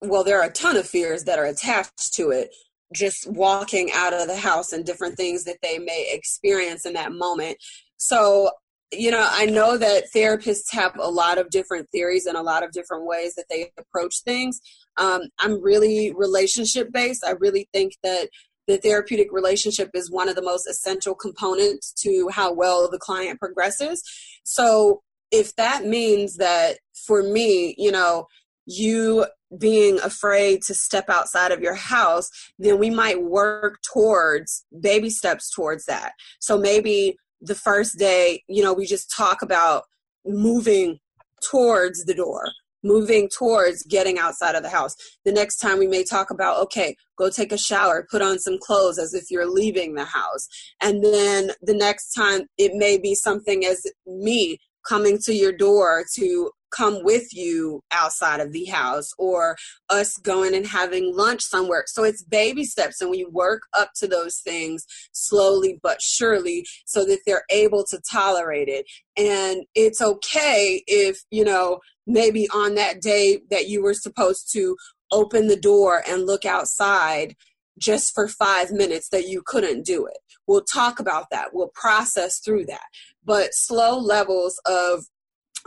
well 0.00 0.24
there 0.24 0.40
are 0.40 0.46
a 0.46 0.52
ton 0.52 0.76
of 0.76 0.86
fears 0.86 1.24
that 1.24 1.38
are 1.38 1.44
attached 1.44 2.14
to 2.14 2.30
it 2.30 2.50
just 2.94 3.30
walking 3.30 3.90
out 3.94 4.12
of 4.12 4.26
the 4.26 4.36
house 4.36 4.72
and 4.72 4.84
different 4.84 5.16
things 5.16 5.44
that 5.44 5.58
they 5.62 5.78
may 5.78 6.10
experience 6.12 6.84
in 6.84 6.94
that 6.94 7.12
moment. 7.12 7.56
So, 7.96 8.50
you 8.92 9.10
know, 9.10 9.26
I 9.30 9.46
know 9.46 9.76
that 9.76 10.12
therapists 10.12 10.72
have 10.72 10.96
a 10.98 11.10
lot 11.10 11.38
of 11.38 11.50
different 11.50 11.88
theories 11.90 12.26
and 12.26 12.36
a 12.36 12.42
lot 12.42 12.64
of 12.64 12.72
different 12.72 13.06
ways 13.06 13.34
that 13.36 13.44
they 13.48 13.70
approach 13.78 14.22
things. 14.24 14.60
Um, 14.96 15.22
I'm 15.38 15.62
really 15.62 16.12
relationship 16.16 16.88
based. 16.92 17.24
I 17.24 17.32
really 17.32 17.68
think 17.72 17.92
that 18.02 18.28
the 18.66 18.78
therapeutic 18.78 19.28
relationship 19.32 19.90
is 19.94 20.10
one 20.10 20.28
of 20.28 20.34
the 20.34 20.42
most 20.42 20.66
essential 20.66 21.14
components 21.14 21.92
to 22.02 22.28
how 22.32 22.52
well 22.52 22.88
the 22.90 22.98
client 22.98 23.38
progresses. 23.38 24.02
So, 24.44 25.02
if 25.30 25.54
that 25.56 25.84
means 25.84 26.38
that 26.38 26.78
for 27.06 27.22
me, 27.22 27.74
you 27.78 27.92
know, 27.92 28.26
you 28.66 29.26
being 29.58 29.98
afraid 30.00 30.62
to 30.62 30.74
step 30.74 31.08
outside 31.08 31.52
of 31.52 31.60
your 31.60 31.74
house, 31.74 32.30
then 32.58 32.78
we 32.78 32.90
might 32.90 33.22
work 33.22 33.78
towards 33.92 34.64
baby 34.80 35.10
steps 35.10 35.50
towards 35.50 35.86
that. 35.86 36.12
So 36.38 36.58
maybe 36.58 37.16
the 37.40 37.54
first 37.54 37.98
day, 37.98 38.42
you 38.48 38.62
know, 38.62 38.72
we 38.72 38.86
just 38.86 39.12
talk 39.14 39.42
about 39.42 39.84
moving 40.24 40.98
towards 41.42 42.04
the 42.04 42.14
door, 42.14 42.44
moving 42.84 43.28
towards 43.36 43.82
getting 43.84 44.18
outside 44.18 44.54
of 44.54 44.62
the 44.62 44.68
house. 44.68 44.94
The 45.24 45.32
next 45.32 45.56
time 45.56 45.78
we 45.78 45.86
may 45.86 46.04
talk 46.04 46.30
about, 46.30 46.60
okay, 46.64 46.96
go 47.18 47.30
take 47.30 47.52
a 47.52 47.58
shower, 47.58 48.06
put 48.10 48.22
on 48.22 48.38
some 48.38 48.58
clothes 48.58 48.98
as 48.98 49.14
if 49.14 49.30
you're 49.30 49.50
leaving 49.50 49.94
the 49.94 50.04
house. 50.04 50.46
And 50.80 51.02
then 51.02 51.52
the 51.62 51.74
next 51.74 52.12
time 52.12 52.42
it 52.58 52.72
may 52.74 52.98
be 52.98 53.14
something 53.14 53.64
as 53.64 53.82
me 54.06 54.58
coming 54.86 55.18
to 55.24 55.34
your 55.34 55.52
door 55.52 56.04
to 56.14 56.50
come 56.70 57.02
with 57.04 57.34
you 57.34 57.82
outside 57.92 58.40
of 58.40 58.52
the 58.52 58.66
house 58.66 59.10
or 59.18 59.56
us 59.88 60.16
going 60.18 60.54
and 60.54 60.66
having 60.66 61.14
lunch 61.14 61.42
somewhere. 61.42 61.84
So 61.86 62.04
it's 62.04 62.22
baby 62.22 62.64
steps 62.64 63.00
and 63.00 63.10
we 63.10 63.24
work 63.24 63.62
up 63.76 63.90
to 63.96 64.06
those 64.06 64.38
things 64.38 64.86
slowly 65.12 65.78
but 65.82 66.00
surely 66.00 66.66
so 66.84 67.04
that 67.04 67.20
they're 67.26 67.44
able 67.50 67.84
to 67.90 68.00
tolerate 68.10 68.68
it. 68.68 68.86
And 69.16 69.64
it's 69.74 70.00
okay 70.00 70.82
if, 70.86 71.18
you 71.30 71.44
know, 71.44 71.80
maybe 72.06 72.48
on 72.54 72.74
that 72.74 73.00
day 73.00 73.40
that 73.50 73.68
you 73.68 73.82
were 73.82 73.94
supposed 73.94 74.52
to 74.52 74.76
open 75.12 75.48
the 75.48 75.56
door 75.56 76.02
and 76.08 76.26
look 76.26 76.44
outside 76.44 77.34
just 77.78 78.14
for 78.14 78.28
five 78.28 78.70
minutes 78.70 79.08
that 79.08 79.26
you 79.26 79.42
couldn't 79.44 79.84
do 79.84 80.06
it. 80.06 80.18
We'll 80.46 80.62
talk 80.62 81.00
about 81.00 81.30
that. 81.30 81.48
We'll 81.52 81.72
process 81.74 82.38
through 82.38 82.66
that. 82.66 82.86
But 83.24 83.54
slow 83.54 83.98
levels 83.98 84.60
of 84.66 85.04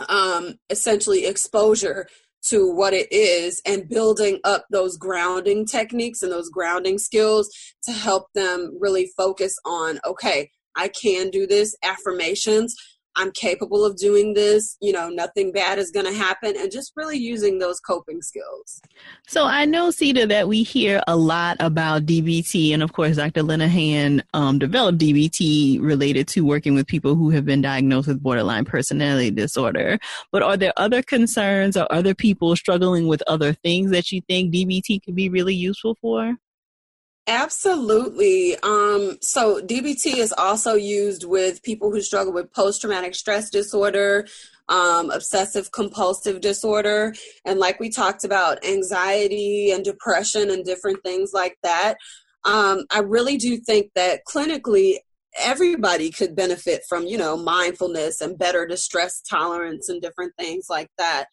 um, 0.10 0.56
essentially 0.69 1.25
exposure 1.25 2.08
to 2.43 2.69
what 2.69 2.93
it 2.93 3.12
is 3.12 3.62
and 3.65 3.88
building 3.88 4.39
up 4.43 4.65
those 4.69 4.97
grounding 4.97 5.65
techniques 5.65 6.21
and 6.21 6.32
those 6.32 6.49
grounding 6.49 6.97
skills 6.97 7.49
to 7.84 7.91
help 7.91 8.27
them 8.36 8.77
really 8.79 9.10
focus 9.15 9.56
on 9.65 9.99
okay 10.06 10.49
i 10.75 10.88
can 10.89 11.29
do 11.29 11.47
this 11.47 11.75
affirmations 11.84 12.75
I'm 13.15 13.32
capable 13.32 13.86
of 13.86 13.97
doing 13.97 14.34
this, 14.34 14.78
you 14.82 14.91
know, 14.91 15.10
nothing 15.10 15.52
bad 15.52 15.78
is 15.80 15.91
going 15.91 16.06
to 16.06 16.13
happen, 16.13 16.56
and 16.58 16.71
just 16.71 16.93
really 16.95 17.17
using 17.17 17.60
those 17.60 17.80
coping 17.80 18.21
skills. 18.21 18.82
So 19.28 19.45
I 19.45 19.65
know, 19.65 19.89
Seida, 19.89 20.28
that 20.30 20.47
we 20.47 20.63
hear 20.63 21.02
a 21.08 21.15
lot 21.15 21.58
about 21.60 22.06
DBT, 22.06 22.73
and 22.73 22.82
of 22.82 22.93
course, 22.93 23.17
Dr. 23.17 23.41
Linehan 23.41 24.21
um, 24.34 24.60
developed 24.60 24.97
DBT 24.97 25.82
related 25.82 26.28
to 26.30 26.41
working 26.41 26.76
with 26.76 26.88
people 26.88 27.15
who 27.15 27.30
have 27.30 27.45
been 27.45 27.62
diagnosed 27.62 28.08
with 28.08 28.23
borderline 28.23 28.65
personality 28.65 29.32
disorder. 29.32 29.99
But 30.32 30.41
are 30.41 30.58
there 30.58 30.73
other 30.78 31.02
concerns 31.02 31.78
or 31.78 31.91
other 31.91 32.15
people 32.15 32.56
struggling 32.56 33.08
with 33.08 33.21
other 33.28 33.54
things 33.54 33.91
that 33.91 34.12
you 34.12 34.21
think 34.28 34.54
DBT 34.54 35.04
could 35.04 35.15
be 35.15 35.30
really 35.30 35.56
useful 35.56 35.95
for? 36.02 36.36
Absolutely. 37.27 38.57
Um, 38.63 39.17
so 39.21 39.62
DBT 39.62 40.17
is 40.17 40.33
also 40.38 40.75
used 40.75 41.23
with 41.23 41.63
people 41.63 41.89
who 41.89 42.01
struggle 42.01 42.33
with 42.33 42.51
post 42.51 42.81
traumatic 42.81 43.15
stress 43.15 43.49
disorder, 43.49 44.27
um, 44.67 45.09
obsessive 45.09 45.71
compulsive 45.71 46.41
disorder, 46.41 47.13
and 47.45 47.59
like 47.59 47.79
we 47.79 47.89
talked 47.89 48.25
about, 48.25 48.65
anxiety 48.65 49.71
and 49.71 49.86
depression 49.86 50.49
and 50.51 50.65
different 50.65 51.01
things 51.03 51.31
like 51.33 51.57
that. 51.63 51.95
Um, 52.43 52.83
I 52.91 52.99
really 52.99 53.38
do 53.38 53.57
think 53.57 53.91
that 53.95 54.21
clinically, 54.27 54.95
everybody 55.39 56.12
could 56.12 56.36
benefit 56.36 56.83
from, 56.88 57.07
you 57.07 57.17
know, 57.17 57.38
mindfulness 57.38 58.21
and 58.21 58.38
better 58.38 58.67
distress 58.67 59.21
tolerance 59.21 59.89
and 59.89 60.01
different 60.01 60.33
things 60.38 60.67
like 60.69 60.89
that. 60.97 61.25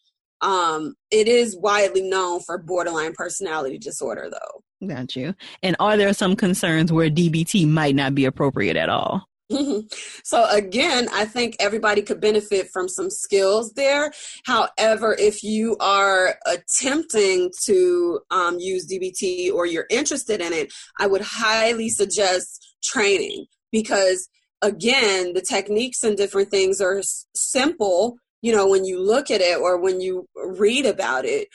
Um, 0.42 0.94
it 1.10 1.28
is 1.28 1.56
widely 1.56 2.02
known 2.02 2.40
for 2.40 2.58
borderline 2.58 3.12
personality 3.12 3.78
disorder, 3.78 4.30
though. 4.30 4.86
Got 4.86 5.14
you. 5.14 5.34
And 5.62 5.76
are 5.78 5.96
there 5.96 6.12
some 6.14 6.36
concerns 6.36 6.92
where 6.92 7.10
DBT 7.10 7.68
might 7.68 7.94
not 7.94 8.14
be 8.14 8.24
appropriate 8.24 8.76
at 8.76 8.88
all? 8.88 9.26
so 10.24 10.46
again, 10.48 11.08
I 11.12 11.24
think 11.24 11.56
everybody 11.58 12.02
could 12.02 12.20
benefit 12.20 12.70
from 12.70 12.88
some 12.88 13.10
skills 13.10 13.72
there. 13.72 14.12
However, 14.44 15.16
if 15.18 15.42
you 15.42 15.76
are 15.80 16.36
attempting 16.46 17.50
to 17.64 18.20
um, 18.30 18.58
use 18.58 18.90
DBT 18.90 19.52
or 19.52 19.66
you're 19.66 19.86
interested 19.90 20.40
in 20.40 20.52
it, 20.52 20.72
I 20.98 21.08
would 21.08 21.22
highly 21.22 21.88
suggest 21.88 22.76
training 22.82 23.46
because 23.72 24.28
again, 24.62 25.32
the 25.32 25.40
techniques 25.40 26.04
and 26.04 26.16
different 26.16 26.50
things 26.50 26.80
are 26.80 27.02
simple. 27.34 28.16
You 28.42 28.54
know, 28.54 28.68
when 28.68 28.84
you 28.84 29.02
look 29.02 29.30
at 29.30 29.40
it 29.40 29.58
or 29.58 29.78
when 29.78 30.00
you 30.00 30.26
read 30.34 30.86
about 30.86 31.24
it, 31.24 31.48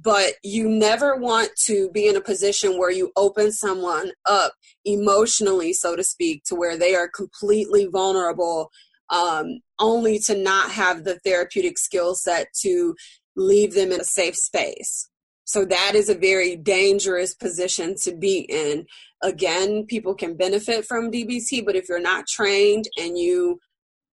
but 0.00 0.34
you 0.42 0.68
never 0.68 1.16
want 1.16 1.50
to 1.66 1.90
be 1.90 2.06
in 2.06 2.16
a 2.16 2.20
position 2.20 2.78
where 2.78 2.90
you 2.90 3.12
open 3.16 3.52
someone 3.52 4.12
up 4.24 4.52
emotionally 4.84 5.72
so 5.72 5.94
to 5.96 6.02
speak 6.02 6.44
to 6.44 6.54
where 6.54 6.78
they 6.78 6.94
are 6.94 7.08
completely 7.08 7.86
vulnerable 7.86 8.70
um, 9.10 9.60
only 9.78 10.18
to 10.20 10.34
not 10.34 10.70
have 10.70 11.04
the 11.04 11.18
therapeutic 11.18 11.78
skill 11.78 12.14
set 12.14 12.48
to 12.62 12.94
leave 13.36 13.74
them 13.74 13.92
in 13.92 14.00
a 14.00 14.04
safe 14.04 14.36
space. 14.36 15.08
So 15.44 15.66
that 15.66 15.92
is 15.94 16.08
a 16.08 16.14
very 16.14 16.56
dangerous 16.56 17.34
position 17.34 17.94
to 18.02 18.16
be 18.16 18.46
in. 18.48 18.86
Again 19.22 19.84
people 19.86 20.14
can 20.14 20.36
benefit 20.36 20.86
from 20.86 21.12
dbt 21.12 21.64
but 21.64 21.76
if 21.76 21.88
you're 21.88 22.00
not 22.00 22.26
trained 22.26 22.88
and 22.98 23.18
you 23.18 23.60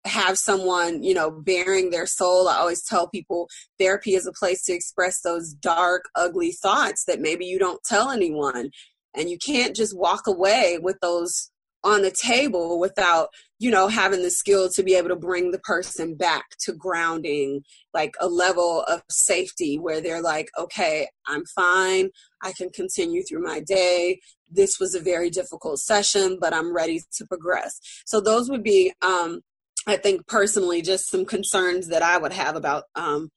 have 0.05 0.37
someone, 0.37 1.03
you 1.03 1.13
know, 1.13 1.31
bearing 1.31 1.89
their 1.89 2.05
soul. 2.05 2.47
I 2.47 2.57
always 2.57 2.83
tell 2.83 3.09
people 3.09 3.49
therapy 3.79 4.13
is 4.13 4.27
a 4.27 4.33
place 4.33 4.63
to 4.65 4.73
express 4.73 5.21
those 5.21 5.53
dark, 5.53 6.05
ugly 6.15 6.51
thoughts 6.51 7.05
that 7.05 7.21
maybe 7.21 7.45
you 7.45 7.59
don't 7.59 7.83
tell 7.83 8.11
anyone. 8.11 8.69
And 9.15 9.29
you 9.29 9.37
can't 9.37 9.75
just 9.75 9.97
walk 9.97 10.27
away 10.27 10.77
with 10.81 10.97
those 11.01 11.49
on 11.85 12.01
the 12.01 12.11
table 12.11 12.79
without, 12.79 13.29
you 13.59 13.69
know, 13.69 13.87
having 13.87 14.23
the 14.23 14.31
skill 14.31 14.69
to 14.69 14.83
be 14.83 14.95
able 14.95 15.09
to 15.09 15.15
bring 15.15 15.51
the 15.51 15.59
person 15.59 16.15
back 16.15 16.43
to 16.59 16.73
grounding, 16.73 17.61
like 17.93 18.15
a 18.19 18.27
level 18.27 18.83
of 18.87 19.03
safety 19.09 19.77
where 19.77 20.01
they're 20.01 20.21
like, 20.21 20.49
okay, 20.57 21.07
I'm 21.27 21.45
fine. 21.45 22.09
I 22.41 22.53
can 22.53 22.69
continue 22.71 23.23
through 23.23 23.43
my 23.43 23.59
day. 23.59 24.19
This 24.49 24.79
was 24.79 24.95
a 24.95 24.99
very 24.99 25.29
difficult 25.29 25.79
session, 25.79 26.37
but 26.41 26.53
I'm 26.53 26.75
ready 26.75 27.01
to 27.17 27.25
progress. 27.25 27.79
So 28.05 28.19
those 28.19 28.49
would 28.49 28.63
be 28.63 28.91
um, 29.03 29.41
I 29.87 29.97
think 29.97 30.27
personally, 30.27 30.81
just 30.81 31.09
some 31.09 31.25
concerns 31.25 31.87
that 31.87 32.01
I 32.01 32.17
would 32.17 32.33
have 32.33 32.55
about 32.55 32.85
um, 32.95 33.29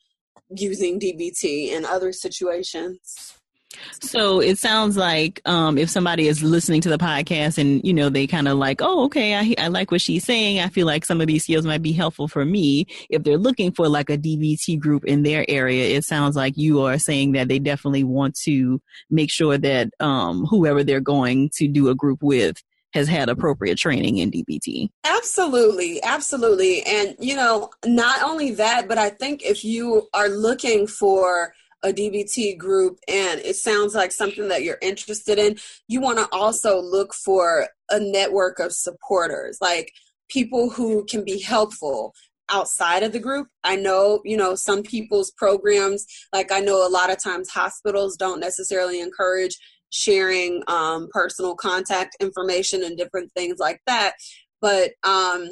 using 0.51 0.99
DBT 0.99 1.69
in 1.69 1.85
other 1.85 2.13
situations. 2.13 3.39
So 4.01 4.41
it 4.41 4.59
sounds 4.59 4.97
like 4.97 5.41
um, 5.45 5.77
if 5.77 5.91
somebody 5.91 6.27
is 6.27 6.43
listening 6.43 6.81
to 6.83 6.89
the 6.89 6.99
podcast 6.99 7.59
and 7.59 7.85
you 7.85 7.93
know 7.93 8.09
they 8.09 8.27
kind 8.27 8.49
of 8.49 8.57
like, 8.57 8.81
oh, 8.81 9.05
okay, 9.05 9.35
I, 9.35 9.55
I 9.59 9.69
like 9.69 9.91
what 9.91 10.01
she's 10.01 10.25
saying. 10.25 10.61
I 10.61 10.69
feel 10.69 10.87
like 10.87 11.05
some 11.05 11.21
of 11.21 11.27
these 11.27 11.45
skills 11.45 11.67
might 11.67 11.83
be 11.83 11.93
helpful 11.93 12.29
for 12.29 12.45
me. 12.45 12.87
If 13.11 13.23
they're 13.23 13.39
looking 13.39 13.73
for 13.73 13.89
like 13.89 14.11
a 14.11 14.19
DBT 14.19 14.79
group 14.79 15.05
in 15.05 15.23
their 15.23 15.45
area, 15.49 15.97
it 15.97 16.05
sounds 16.05 16.35
like 16.37 16.57
you 16.57 16.81
are 16.83 16.99
saying 16.99 17.33
that 17.33 17.49
they 17.49 17.59
definitely 17.59 18.05
want 18.05 18.37
to 18.45 18.81
make 19.11 19.31
sure 19.31 19.59
that 19.59 19.91
um, 20.01 20.47
whoever 20.47 20.83
they're 20.83 21.01
going 21.01 21.51
to 21.57 21.69
do 21.69 21.89
a 21.89 21.95
group 21.95 22.23
with 22.23 22.63
has 22.95 23.09
had 23.09 23.29
appropriate 23.29 23.79
training 23.79 24.19
in 24.19 24.31
DBT. 24.31 24.89
Absolutely, 25.05 26.03
absolutely, 26.03 26.83
and 26.83 27.17
you 27.19 27.37
know, 27.37 27.71
not 27.85 28.23
only 28.23 28.53
that, 28.53 28.89
but 28.89 28.99
I 28.99 29.11
think 29.11 29.43
if 29.43 29.65
you 29.65 30.09
are 30.15 30.29
looking 30.29 30.87
for 30.87 31.53
a 31.83 31.93
DBT 31.93 32.59
group 32.59 32.99
and 33.07 33.41
it 33.41 33.57
sounds 33.57 33.95
like 33.95 34.11
something 34.13 34.49
that 34.49 34.63
you're 34.63 34.79
interested 34.83 35.39
in, 35.39 35.57
you 35.87 36.01
want 36.01 36.19
to 36.19 36.29
also 36.33 36.81
look 36.81 37.15
for 37.15 37.69
a 37.91 38.01
network 38.01 38.59
of 38.59 38.73
supporters, 38.73 39.59
like 39.61 39.93
people 40.29 40.71
who 40.71 41.05
can 41.05 41.25
be 41.25 41.41
helpful 41.41 42.15
outside 42.51 43.03
of 43.03 43.13
the 43.13 43.19
group. 43.19 43.49
I 43.63 43.77
know, 43.77 44.21
you 44.25 44.37
know, 44.37 44.55
some 44.55 44.83
people's 44.83 45.31
programs, 45.33 46.07
like 46.33 46.51
I 46.51 46.61
know 46.61 46.87
a 46.87 46.91
lot 46.91 47.11
of 47.11 47.23
times 47.23 47.51
hospitals 47.51 48.17
don't 48.17 48.41
necessarily 48.41 49.01
encourage 49.01 49.57
sharing 49.91 50.63
um, 50.69 51.09
personal 51.11 51.55
contact 51.55 52.17
information 52.21 52.83
and 52.83 52.97
different 52.97 53.33
things 53.33 53.59
like 53.59 53.81
that. 53.87 54.15
But 54.61 54.91
um, 55.05 55.51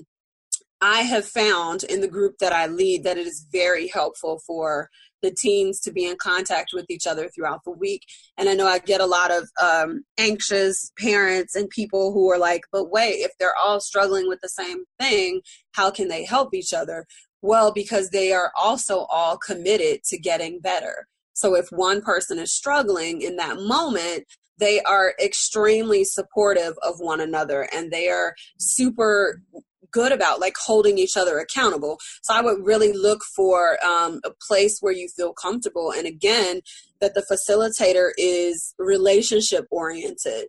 I 0.81 1.03
have 1.03 1.27
found 1.27 1.85
in 1.85 2.01
the 2.01 2.09
group 2.09 2.37
that 2.41 2.53
I 2.53 2.67
lead 2.67 3.05
that 3.05 3.19
it 3.19 3.27
is 3.27 3.47
very 3.51 3.89
helpful 3.89 4.41
for 4.47 4.91
the 5.23 5.35
teens 5.37 5.81
to 5.81 5.93
be 5.93 6.07
in 6.07 6.17
contact 6.17 6.71
with 6.75 6.87
each 6.91 7.07
other 7.07 7.29
throughout 7.29 7.65
the 7.65 7.71
week. 7.71 8.03
And 8.37 8.49
I 8.49 8.55
know 8.55 8.67
I 8.67 8.79
get 8.79 9.01
a 9.01 9.07
lot 9.07 9.31
of 9.31 9.49
um, 9.61 10.05
anxious 10.19 10.93
parents 10.99 11.57
and 11.57 11.71
people 11.71 12.13
who 12.13 12.31
are 12.31 12.39
like, 12.39 12.63
but 12.71 12.91
wait, 12.91 13.15
if 13.15 13.33
they're 13.39 13.55
all 13.65 13.81
struggling 13.81 14.29
with 14.29 14.41
the 14.43 14.49
same 14.49 14.85
thing, 15.01 15.41
how 15.73 15.91
can 15.91 16.09
they 16.09 16.25
help 16.25 16.55
each 16.55 16.75
other? 16.75 17.07
Well, 17.43 17.73
because 17.73 18.11
they 18.11 18.33
are 18.33 18.53
also 18.57 19.07
all 19.11 19.39
committed 19.39 20.03
to 20.05 20.19
getting 20.19 20.61
better. 20.61 21.07
So 21.37 21.55
if 21.55 21.69
one 21.71 22.01
person 22.01 22.39
is 22.39 22.53
struggling 22.53 23.21
in 23.21 23.37
that 23.37 23.59
moment, 23.59 24.25
they 24.59 24.81
are 24.81 25.15
extremely 25.23 26.03
supportive 26.03 26.75
of 26.83 26.99
one 26.99 27.21
another 27.21 27.69
and 27.75 27.91
they 27.91 28.09
are 28.09 28.35
super 28.59 29.43
good 29.91 30.13
about 30.13 30.41
like 30.41 30.55
holding 30.57 30.97
each 30.97 31.15
other 31.17 31.39
accountable. 31.39 31.99
So 32.23 32.35
i 32.35 32.41
would 32.41 32.65
really 32.65 32.93
look 32.93 33.23
for 33.23 33.79
um, 33.85 34.21
a 34.25 34.31
place 34.47 34.79
where 34.81 34.95
you 34.95 35.09
feel 35.09 35.35
comfortable 35.35 35.93
and 35.93 36.07
again 36.07 36.63
that 37.01 37.15
the 37.15 37.25
facilitator 37.31 38.11
is 38.17 38.75
relationship 38.79 39.67
oriented. 39.71 40.47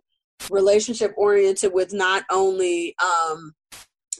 Relationship 0.50 1.12
oriented 1.18 1.74
with 1.74 1.92
not 1.92 2.24
only 2.30 2.94
um, 2.98 3.52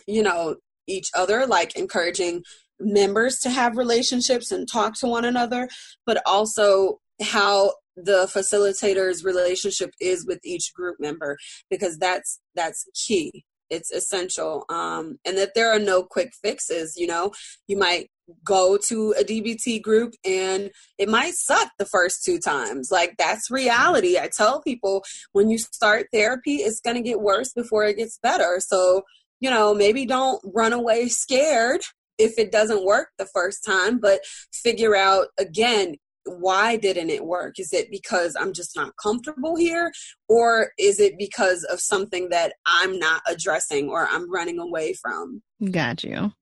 you 0.07 0.23
know 0.23 0.57
each 0.87 1.09
other 1.15 1.47
like 1.47 1.77
encouraging 1.77 2.43
members 2.81 3.39
to 3.39 3.51
have 3.51 3.77
relationships 3.77 4.51
and 4.53 4.69
talk 4.71 4.95
to 4.95 5.07
one 5.07 5.25
another 5.25 5.69
but 6.07 6.21
also 6.27 7.01
how 7.21 7.73
the 8.05 8.29
facilitator's 8.33 9.25
relationship 9.25 9.91
is 10.01 10.25
with 10.25 10.39
each 10.45 10.73
group 10.75 10.97
member 11.01 11.37
because 11.69 11.99
that's 11.99 12.41
that's 12.55 12.87
key. 12.95 13.45
It's 13.71 13.91
essential 13.91 14.65
um, 14.71 15.19
and 15.27 15.37
that 15.37 15.55
there 15.55 15.71
are 15.71 15.79
no 15.79 16.03
quick 16.03 16.31
fixes 16.43 16.95
you 16.97 17.07
know? 17.07 17.33
You 17.67 17.77
might 17.77 18.09
go 18.45 18.77
to 18.77 19.15
a 19.19 19.25
dbt 19.25 19.83
group 19.83 20.13
and 20.25 20.71
it 20.99 21.09
might 21.09 21.35
suck 21.35 21.71
the 21.79 21.87
first 21.87 22.25
two 22.25 22.39
times. 22.39 22.91
Like 22.91 23.17
that's 23.19 23.51
reality. 23.51 24.19
I 24.19 24.29
tell 24.29 24.63
people 24.63 25.03
when 25.33 25.51
you 25.51 25.59
start 25.59 26.09
therapy 26.13 26.57
it's 26.57 26.81
going 26.81 26.97
to 26.97 27.03
get 27.03 27.21
worse 27.21 27.53
before 27.53 27.85
it 27.85 27.97
gets 27.97 28.19
better. 28.23 28.59
So 28.61 29.03
you 29.41 29.51
know 29.51 29.75
maybe 29.75 30.07
don't 30.07 30.41
run 30.55 30.73
away 30.73 31.09
scared 31.09 31.83
if 32.19 32.39
it 32.39 32.53
doesn't 32.53 32.85
work 32.85 33.09
the 33.19 33.27
first 33.27 33.65
time 33.65 33.99
but 33.99 34.21
figure 34.53 34.97
out 34.97 35.29
again 35.39 35.97
why 36.29 36.77
didn't 36.77 37.11
it 37.11 37.25
work? 37.25 37.59
Is 37.59 37.73
it 37.73 37.91
because 37.91 38.37
I'm 38.39 38.53
just 38.53 38.77
not 38.77 38.93
comfortable 39.03 39.57
here? 39.57 39.93
Or 40.29 40.73
is 40.79 41.01
it 41.01 41.19
because 41.19 41.65
of 41.65 41.81
something 41.81 42.29
that 42.31 42.55
I'm 42.67 42.99
not 42.99 43.23
addressing 43.27 43.89
or 43.89 44.07
I'm 44.07 44.31
running 44.31 44.59
away 44.59 44.93
from? 44.93 45.43
Got 45.71 46.05
you. 46.05 46.33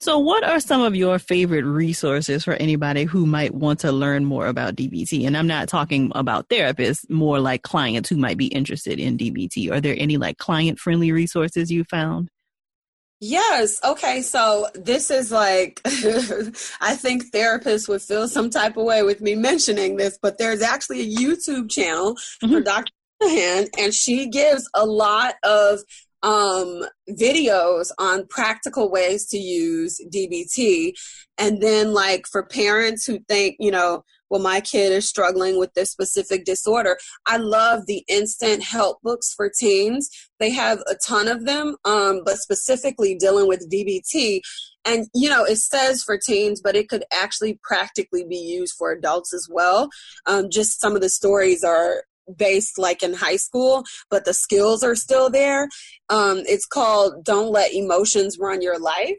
So, 0.00 0.18
what 0.18 0.42
are 0.42 0.58
some 0.58 0.80
of 0.80 0.96
your 0.96 1.18
favorite 1.18 1.64
resources 1.64 2.42
for 2.42 2.54
anybody 2.54 3.04
who 3.04 3.26
might 3.26 3.54
want 3.54 3.78
to 3.80 3.92
learn 3.92 4.24
more 4.24 4.46
about 4.46 4.74
DBT? 4.74 5.26
And 5.26 5.36
I'm 5.36 5.46
not 5.46 5.68
talking 5.68 6.10
about 6.14 6.48
therapists, 6.48 7.08
more 7.08 7.38
like 7.38 7.62
clients 7.62 8.08
who 8.08 8.16
might 8.16 8.38
be 8.38 8.46
interested 8.46 8.98
in 8.98 9.18
DBT. 9.18 9.70
Are 9.70 9.80
there 9.80 9.94
any 9.96 10.16
like 10.16 10.38
client 10.38 10.80
friendly 10.80 11.12
resources 11.12 11.70
you 11.70 11.84
found? 11.84 12.30
Yes. 13.20 13.78
Okay. 13.84 14.22
So 14.22 14.66
this 14.74 15.10
is 15.10 15.30
like, 15.30 15.80
I 15.84 16.96
think 16.96 17.30
therapists 17.32 17.88
would 17.88 18.00
feel 18.00 18.26
some 18.28 18.48
type 18.48 18.78
of 18.78 18.84
way 18.84 19.02
with 19.02 19.20
me 19.20 19.34
mentioning 19.34 19.96
this, 19.96 20.18
but 20.20 20.38
there's 20.38 20.62
actually 20.62 21.02
a 21.02 21.16
YouTube 21.16 21.70
channel 21.70 22.14
mm-hmm. 22.14 22.52
for 22.52 22.60
Dr. 22.60 22.92
Hand, 23.22 23.68
and 23.78 23.92
she 23.92 24.28
gives 24.30 24.68
a 24.72 24.86
lot 24.86 25.34
of 25.42 25.80
um, 26.22 26.84
videos 27.08 27.90
on 27.98 28.26
practical 28.28 28.90
ways 28.90 29.26
to 29.28 29.38
use 29.38 30.00
DBT. 30.12 30.92
And 31.38 31.62
then, 31.62 31.92
like, 31.94 32.26
for 32.26 32.44
parents 32.44 33.06
who 33.06 33.20
think, 33.28 33.56
you 33.58 33.70
know, 33.70 34.04
well, 34.30 34.40
my 34.40 34.60
kid 34.60 34.92
is 34.92 35.08
struggling 35.08 35.58
with 35.58 35.74
this 35.74 35.90
specific 35.90 36.44
disorder. 36.44 36.96
I 37.26 37.36
love 37.38 37.86
the 37.86 38.04
instant 38.08 38.62
help 38.62 39.02
books 39.02 39.34
for 39.34 39.50
teens. 39.50 40.08
They 40.38 40.50
have 40.50 40.78
a 40.88 40.94
ton 41.06 41.26
of 41.26 41.46
them, 41.46 41.76
um, 41.84 42.22
but 42.24 42.36
specifically 42.38 43.16
dealing 43.16 43.48
with 43.48 43.68
DBT. 43.70 44.40
And, 44.84 45.08
you 45.14 45.28
know, 45.28 45.44
it 45.44 45.56
says 45.56 46.02
for 46.02 46.16
teens, 46.16 46.60
but 46.62 46.76
it 46.76 46.88
could 46.88 47.04
actually 47.12 47.58
practically 47.62 48.24
be 48.24 48.38
used 48.38 48.74
for 48.78 48.92
adults 48.92 49.34
as 49.34 49.48
well. 49.50 49.90
Um, 50.26 50.48
just 50.48 50.80
some 50.80 50.94
of 50.94 51.02
the 51.02 51.10
stories 51.10 51.64
are 51.64 52.04
based 52.36 52.78
like 52.78 53.02
in 53.02 53.14
high 53.14 53.36
school, 53.36 53.84
but 54.10 54.24
the 54.24 54.34
skills 54.34 54.82
are 54.82 54.94
still 54.94 55.30
there. 55.30 55.68
Um, 56.08 56.42
it's 56.46 56.66
called 56.66 57.24
Don't 57.24 57.52
Let 57.52 57.72
Emotions 57.72 58.38
Run 58.38 58.62
Your 58.62 58.78
Life. 58.78 59.16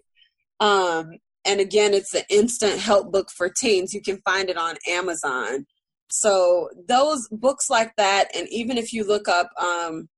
Um, 0.59 1.11
and 1.45 1.59
again, 1.59 1.93
it's 1.93 2.11
the 2.11 2.23
instant 2.29 2.79
help 2.79 3.11
book 3.11 3.29
for 3.31 3.49
teens. 3.49 3.93
You 3.93 4.01
can 4.01 4.21
find 4.23 4.49
it 4.49 4.57
on 4.57 4.75
Amazon. 4.87 5.65
So 6.09 6.69
those 6.87 7.27
books 7.31 7.69
like 7.69 7.95
that, 7.97 8.35
and 8.35 8.47
even 8.49 8.77
if 8.77 8.93
you 8.93 9.05
look 9.05 9.27
up 9.27 9.49
um, 9.59 10.09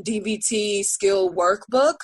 DBT 0.00 0.82
skill 0.82 1.32
workbook 1.32 1.96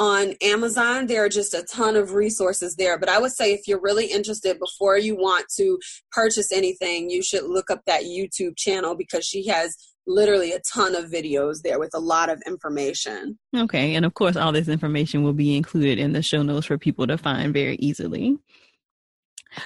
on 0.00 0.32
Amazon, 0.40 1.06
there 1.06 1.22
are 1.22 1.28
just 1.28 1.52
a 1.52 1.62
ton 1.62 1.94
of 1.94 2.14
resources 2.14 2.74
there. 2.76 2.98
But 2.98 3.10
I 3.10 3.18
would 3.20 3.32
say 3.32 3.52
if 3.52 3.68
you're 3.68 3.82
really 3.82 4.06
interested, 4.06 4.58
before 4.58 4.96
you 4.96 5.14
want 5.14 5.44
to 5.58 5.78
purchase 6.10 6.50
anything, 6.50 7.10
you 7.10 7.22
should 7.22 7.44
look 7.44 7.70
up 7.70 7.82
that 7.86 8.04
YouTube 8.04 8.56
channel 8.56 8.96
because 8.96 9.26
she 9.26 9.46
has 9.48 9.76
literally 10.06 10.52
a 10.52 10.60
ton 10.60 10.96
of 10.96 11.10
videos 11.10 11.60
there 11.62 11.78
with 11.78 11.90
a 11.92 12.00
lot 12.00 12.30
of 12.30 12.42
information. 12.46 13.38
Okay. 13.54 13.94
And 13.94 14.06
of 14.06 14.14
course, 14.14 14.36
all 14.36 14.52
this 14.52 14.68
information 14.68 15.22
will 15.22 15.34
be 15.34 15.54
included 15.54 15.98
in 15.98 16.14
the 16.14 16.22
show 16.22 16.42
notes 16.42 16.66
for 16.66 16.78
people 16.78 17.06
to 17.06 17.18
find 17.18 17.52
very 17.52 17.76
easily. 17.76 18.38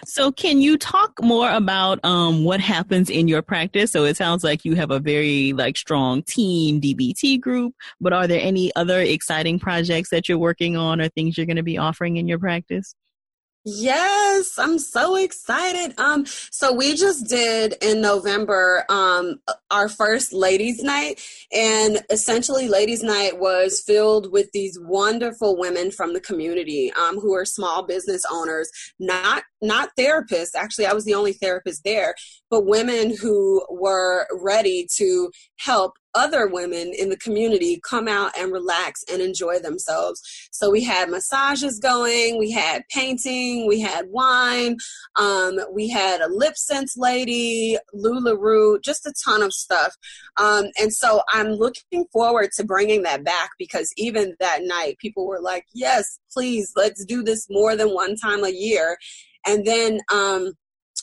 So, 0.04 0.32
can 0.32 0.60
you 0.60 0.78
talk 0.78 1.12
more 1.22 1.50
about 1.50 2.04
um, 2.04 2.44
what 2.44 2.60
happens 2.60 3.10
in 3.10 3.28
your 3.28 3.42
practice? 3.42 3.92
So, 3.92 4.04
it 4.04 4.16
sounds 4.16 4.44
like 4.44 4.64
you 4.64 4.74
have 4.74 4.90
a 4.90 4.98
very 4.98 5.52
like 5.52 5.76
strong 5.76 6.22
team 6.22 6.80
DBT 6.80 7.40
group, 7.40 7.74
but 8.00 8.12
are 8.12 8.26
there 8.26 8.40
any 8.40 8.74
other 8.76 9.00
exciting 9.00 9.58
projects 9.58 10.10
that 10.10 10.28
you're 10.28 10.38
working 10.38 10.76
on 10.76 11.00
or 11.00 11.08
things 11.08 11.36
you're 11.36 11.46
going 11.46 11.56
to 11.56 11.62
be 11.62 11.78
offering 11.78 12.16
in 12.16 12.28
your 12.28 12.38
practice? 12.38 12.94
Yes, 13.66 14.58
I'm 14.58 14.78
so 14.78 15.16
excited. 15.16 15.98
Um, 15.98 16.26
so 16.26 16.74
we 16.74 16.94
just 16.94 17.28
did 17.30 17.74
in 17.80 18.02
November 18.02 18.84
um 18.90 19.36
our 19.70 19.88
first 19.88 20.34
ladies' 20.34 20.82
night, 20.82 21.22
and 21.50 22.02
essentially, 22.10 22.68
ladies' 22.68 23.02
night 23.02 23.38
was 23.40 23.80
filled 23.86 24.30
with 24.30 24.50
these 24.52 24.78
wonderful 24.82 25.56
women 25.58 25.90
from 25.90 26.12
the 26.12 26.20
community 26.20 26.92
um, 26.92 27.18
who 27.18 27.34
are 27.34 27.46
small 27.46 27.82
business 27.86 28.22
owners, 28.30 28.70
not 28.98 29.44
not 29.62 29.88
therapists. 29.98 30.54
Actually, 30.54 30.84
I 30.86 30.92
was 30.92 31.06
the 31.06 31.14
only 31.14 31.32
therapist 31.32 31.84
there, 31.84 32.14
but 32.50 32.66
women 32.66 33.16
who 33.16 33.64
were 33.70 34.26
ready 34.42 34.86
to 34.96 35.30
help 35.58 35.94
other 36.14 36.46
women 36.46 36.92
in 36.96 37.08
the 37.08 37.16
community 37.16 37.80
come 37.88 38.08
out 38.08 38.32
and 38.38 38.52
relax 38.52 39.02
and 39.10 39.20
enjoy 39.20 39.58
themselves. 39.58 40.20
So 40.52 40.70
we 40.70 40.82
had 40.84 41.10
massages 41.10 41.78
going, 41.78 42.38
we 42.38 42.50
had 42.50 42.82
painting, 42.90 43.66
we 43.66 43.80
had 43.80 44.06
wine, 44.08 44.76
um, 45.16 45.58
we 45.72 45.88
had 45.88 46.20
a 46.20 46.28
lip 46.28 46.56
sense 46.56 46.96
lady, 46.96 47.76
LuLaRoe, 47.94 48.82
just 48.82 49.06
a 49.06 49.14
ton 49.24 49.42
of 49.42 49.52
stuff. 49.52 49.94
Um, 50.36 50.66
and 50.80 50.92
so 50.92 51.22
I'm 51.30 51.48
looking 51.48 52.06
forward 52.12 52.50
to 52.56 52.64
bringing 52.64 53.02
that 53.02 53.24
back 53.24 53.50
because 53.58 53.92
even 53.96 54.34
that 54.40 54.60
night, 54.62 54.98
people 54.98 55.26
were 55.26 55.40
like, 55.40 55.64
yes, 55.72 56.18
please, 56.32 56.72
let's 56.76 57.04
do 57.04 57.22
this 57.22 57.46
more 57.50 57.76
than 57.76 57.88
one 57.88 58.16
time 58.16 58.44
a 58.44 58.50
year. 58.50 58.96
And 59.46 59.66
then, 59.66 60.00
um, 60.12 60.52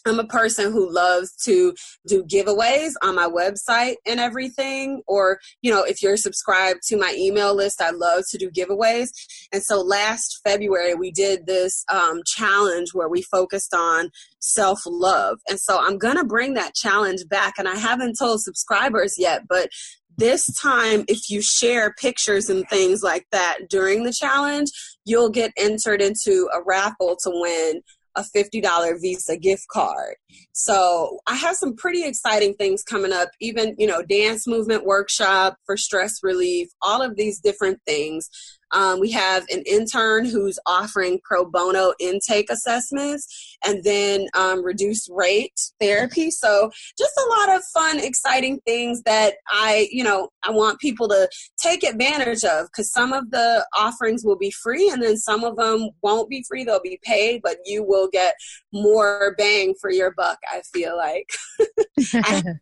I'm 0.06 0.20
a 0.20 0.26
person 0.26 0.72
who 0.72 0.92
loves 0.92 1.36
to 1.46 1.74
do 2.08 2.24
giveaways 2.24 2.94
on 3.02 3.16
my 3.16 3.28
website 3.28 3.96
and 4.06 4.20
everything. 4.20 5.02
Or, 5.08 5.40
you 5.62 5.72
know, 5.72 5.84
if 5.84 6.02
you're 6.02 6.18
subscribed 6.18 6.82
to 6.88 6.98
my 6.98 7.16
email 7.18 7.56
list, 7.56 7.82
I 7.82 7.92
love 7.92 8.24
to 8.30 8.38
do 8.38 8.50
giveaways. 8.50 9.10
And 9.52 9.64
so 9.64 9.82
last 9.82 10.40
February, 10.44 10.96
we 10.96 11.12
did 11.12 11.46
this 11.46 11.84
um, 11.90 12.22
challenge 12.26 12.90
where 12.94 13.10
we 13.10 13.22
focused 13.22 13.74
on 13.74 14.10
self 14.40 14.82
love. 14.86 15.40
And 15.50 15.60
so 15.60 15.80
I'm 15.80 15.98
going 15.98 16.18
to 16.18 16.24
bring 16.24 16.56
that 16.56 16.76
challenge 16.76 17.28
back. 17.30 17.54
And 17.58 17.68
I 17.68 17.76
haven't 17.76 18.18
told 18.18 18.42
subscribers 18.42 19.16
yet, 19.18 19.48
but 19.48 19.70
this 20.18 20.46
time, 20.62 21.06
if 21.08 21.30
you 21.30 21.42
share 21.42 21.94
pictures 21.94 22.50
and 22.50 22.68
things 22.70 23.02
like 23.02 23.26
that 23.32 23.70
during 23.70 24.04
the 24.04 24.14
challenge, 24.14 24.70
you'll 25.06 25.30
get 25.30 25.52
entered 25.58 26.02
into 26.02 26.48
a 26.54 26.62
raffle 26.64 27.18
to 27.24 27.32
win 27.34 27.82
a 28.16 28.24
$50 28.36 29.02
Visa 29.02 29.38
gift 29.38 29.68
card. 29.72 30.16
So 30.54 31.20
I 31.28 31.36
have 31.36 31.56
some 31.56 31.76
pretty 31.76 32.04
exciting 32.04 32.54
things 32.56 32.84
coming 32.84 33.14
up, 33.14 33.30
even, 33.40 33.76
you 33.78 33.88
know, 33.88 34.02
dance 34.04 34.48
movement 34.48 34.86
workshop 34.86 35.58
for 35.66 35.78
stress 35.78 36.16
relief, 36.24 36.68
all 36.82 37.02
of 37.02 37.16
these 37.16 37.40
different 37.40 37.80
things. 37.86 38.30
Um, 38.74 39.00
we 39.00 39.12
have 39.12 39.44
an 39.50 39.64
intern 39.66 40.26
who's 40.26 40.60
offering 40.66 41.20
pro 41.24 41.46
bono 41.46 41.94
intake 42.00 42.50
assessments 42.50 43.58
and 43.66 43.84
then 43.84 44.28
um, 44.36 44.64
reduced 44.64 45.10
rate 45.12 45.60
therapy. 45.80 46.32
So 46.32 46.72
just 46.98 47.14
a 47.18 47.30
lot 47.30 47.56
of 47.56 47.64
fun, 47.74 48.00
exciting 48.00 48.60
things 48.66 49.02
that 49.04 49.36
I, 49.50 49.88
you 49.92 50.04
know, 50.04 50.30
I 50.44 50.52
want 50.52 50.80
people 50.80 51.08
to 51.10 51.30
take 51.62 51.84
advantage 51.84 52.44
of 52.44 52.68
because 52.68 52.92
some 52.92 53.14
of 53.14 53.32
the 53.32 53.66
offerings 53.78 54.24
will 54.24 54.38
be 54.38 54.52
free 54.52 54.90
and 54.90 55.02
then 55.02 55.18
some 55.18 55.44
of 55.44 55.56
them 55.58 55.90
won't 56.02 56.30
be 56.30 56.44
free. 56.48 56.64
They'll 56.64 56.82
be 56.82 57.00
paid, 57.04 57.42
but 57.44 57.58
you 57.66 57.84
will 57.84 58.10
get 58.12 58.36
more 58.74 59.36
bang 59.38 59.76
for 59.80 59.92
your 59.92 60.12
buck, 60.12 60.40
I 60.52 60.62
feel 60.74 60.98
like. 60.98 61.30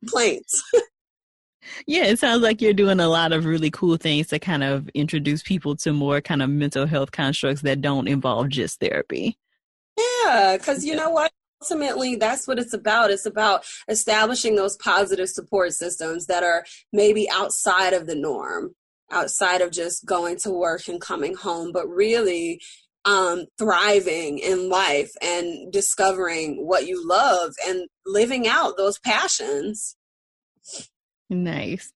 complaints. 0.00 0.62
Yeah, 1.86 2.04
it 2.04 2.18
sounds 2.18 2.42
like 2.42 2.60
you're 2.60 2.72
doing 2.72 3.00
a 3.00 3.08
lot 3.08 3.32
of 3.32 3.44
really 3.44 3.70
cool 3.70 3.96
things 3.96 4.28
to 4.28 4.38
kind 4.38 4.64
of 4.64 4.88
introduce 4.90 5.42
people 5.42 5.76
to 5.76 5.92
more 5.92 6.20
kind 6.20 6.42
of 6.42 6.50
mental 6.50 6.86
health 6.86 7.12
constructs 7.12 7.62
that 7.62 7.80
don't 7.80 8.08
involve 8.08 8.48
just 8.48 8.80
therapy. 8.80 9.36
Yeah, 9.98 10.56
because 10.56 10.84
you 10.84 10.96
know 10.96 11.10
what? 11.10 11.32
Ultimately, 11.62 12.16
that's 12.16 12.48
what 12.48 12.58
it's 12.58 12.72
about. 12.72 13.10
It's 13.10 13.26
about 13.26 13.64
establishing 13.86 14.56
those 14.56 14.76
positive 14.78 15.28
support 15.28 15.74
systems 15.74 16.26
that 16.26 16.42
are 16.42 16.64
maybe 16.92 17.28
outside 17.30 17.92
of 17.92 18.06
the 18.06 18.14
norm, 18.14 18.74
outside 19.10 19.60
of 19.60 19.70
just 19.70 20.06
going 20.06 20.38
to 20.38 20.50
work 20.50 20.88
and 20.88 21.00
coming 21.00 21.34
home, 21.34 21.70
but 21.70 21.86
really 21.86 22.62
um, 23.04 23.44
thriving 23.58 24.38
in 24.38 24.70
life 24.70 25.10
and 25.20 25.70
discovering 25.72 26.66
what 26.66 26.86
you 26.86 27.06
love 27.06 27.52
and 27.66 27.88
living 28.06 28.46
out 28.48 28.76
those 28.76 28.98
passions. 28.98 29.96
Nice. 31.30 31.92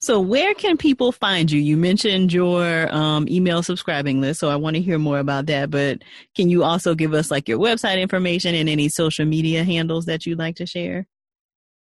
So, 0.00 0.20
where 0.20 0.54
can 0.54 0.76
people 0.76 1.12
find 1.12 1.50
you? 1.50 1.60
You 1.60 1.76
mentioned 1.76 2.32
your 2.32 2.92
um, 2.94 3.26
email 3.28 3.62
subscribing 3.62 4.20
list, 4.20 4.40
so 4.40 4.48
I 4.48 4.56
want 4.56 4.76
to 4.76 4.82
hear 4.82 4.98
more 4.98 5.18
about 5.18 5.46
that. 5.46 5.70
But 5.70 6.02
can 6.36 6.48
you 6.48 6.62
also 6.62 6.94
give 6.94 7.12
us 7.12 7.30
like 7.30 7.48
your 7.48 7.58
website 7.58 8.00
information 8.00 8.54
and 8.54 8.68
any 8.68 8.88
social 8.88 9.26
media 9.26 9.64
handles 9.64 10.06
that 10.06 10.24
you'd 10.24 10.38
like 10.38 10.56
to 10.56 10.66
share? 10.66 11.06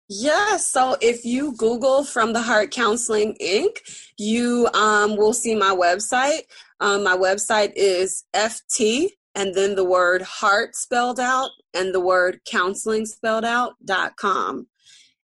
Yeah, 0.08 0.56
so 0.56 0.96
if 1.00 1.24
you 1.24 1.54
Google 1.56 2.04
From 2.04 2.32
the 2.32 2.40
Heart 2.40 2.70
Counseling 2.70 3.36
Inc., 3.42 3.78
you 4.16 4.68
um, 4.72 5.16
will 5.16 5.32
see 5.32 5.54
my 5.54 5.74
website. 5.74 6.42
Um, 6.80 7.04
my 7.04 7.16
website 7.16 7.72
is 7.74 8.24
FT 8.34 9.10
and 9.36 9.54
then 9.54 9.74
the 9.74 9.84
word 9.84 10.22
heart 10.22 10.74
spelled 10.74 11.20
out 11.20 11.50
and 11.74 11.94
the 11.94 12.00
word 12.00 12.40
counseling 12.46 13.04
spelled 13.04 13.44
out 13.44 13.74
dot 13.84 14.16
com. 14.16 14.66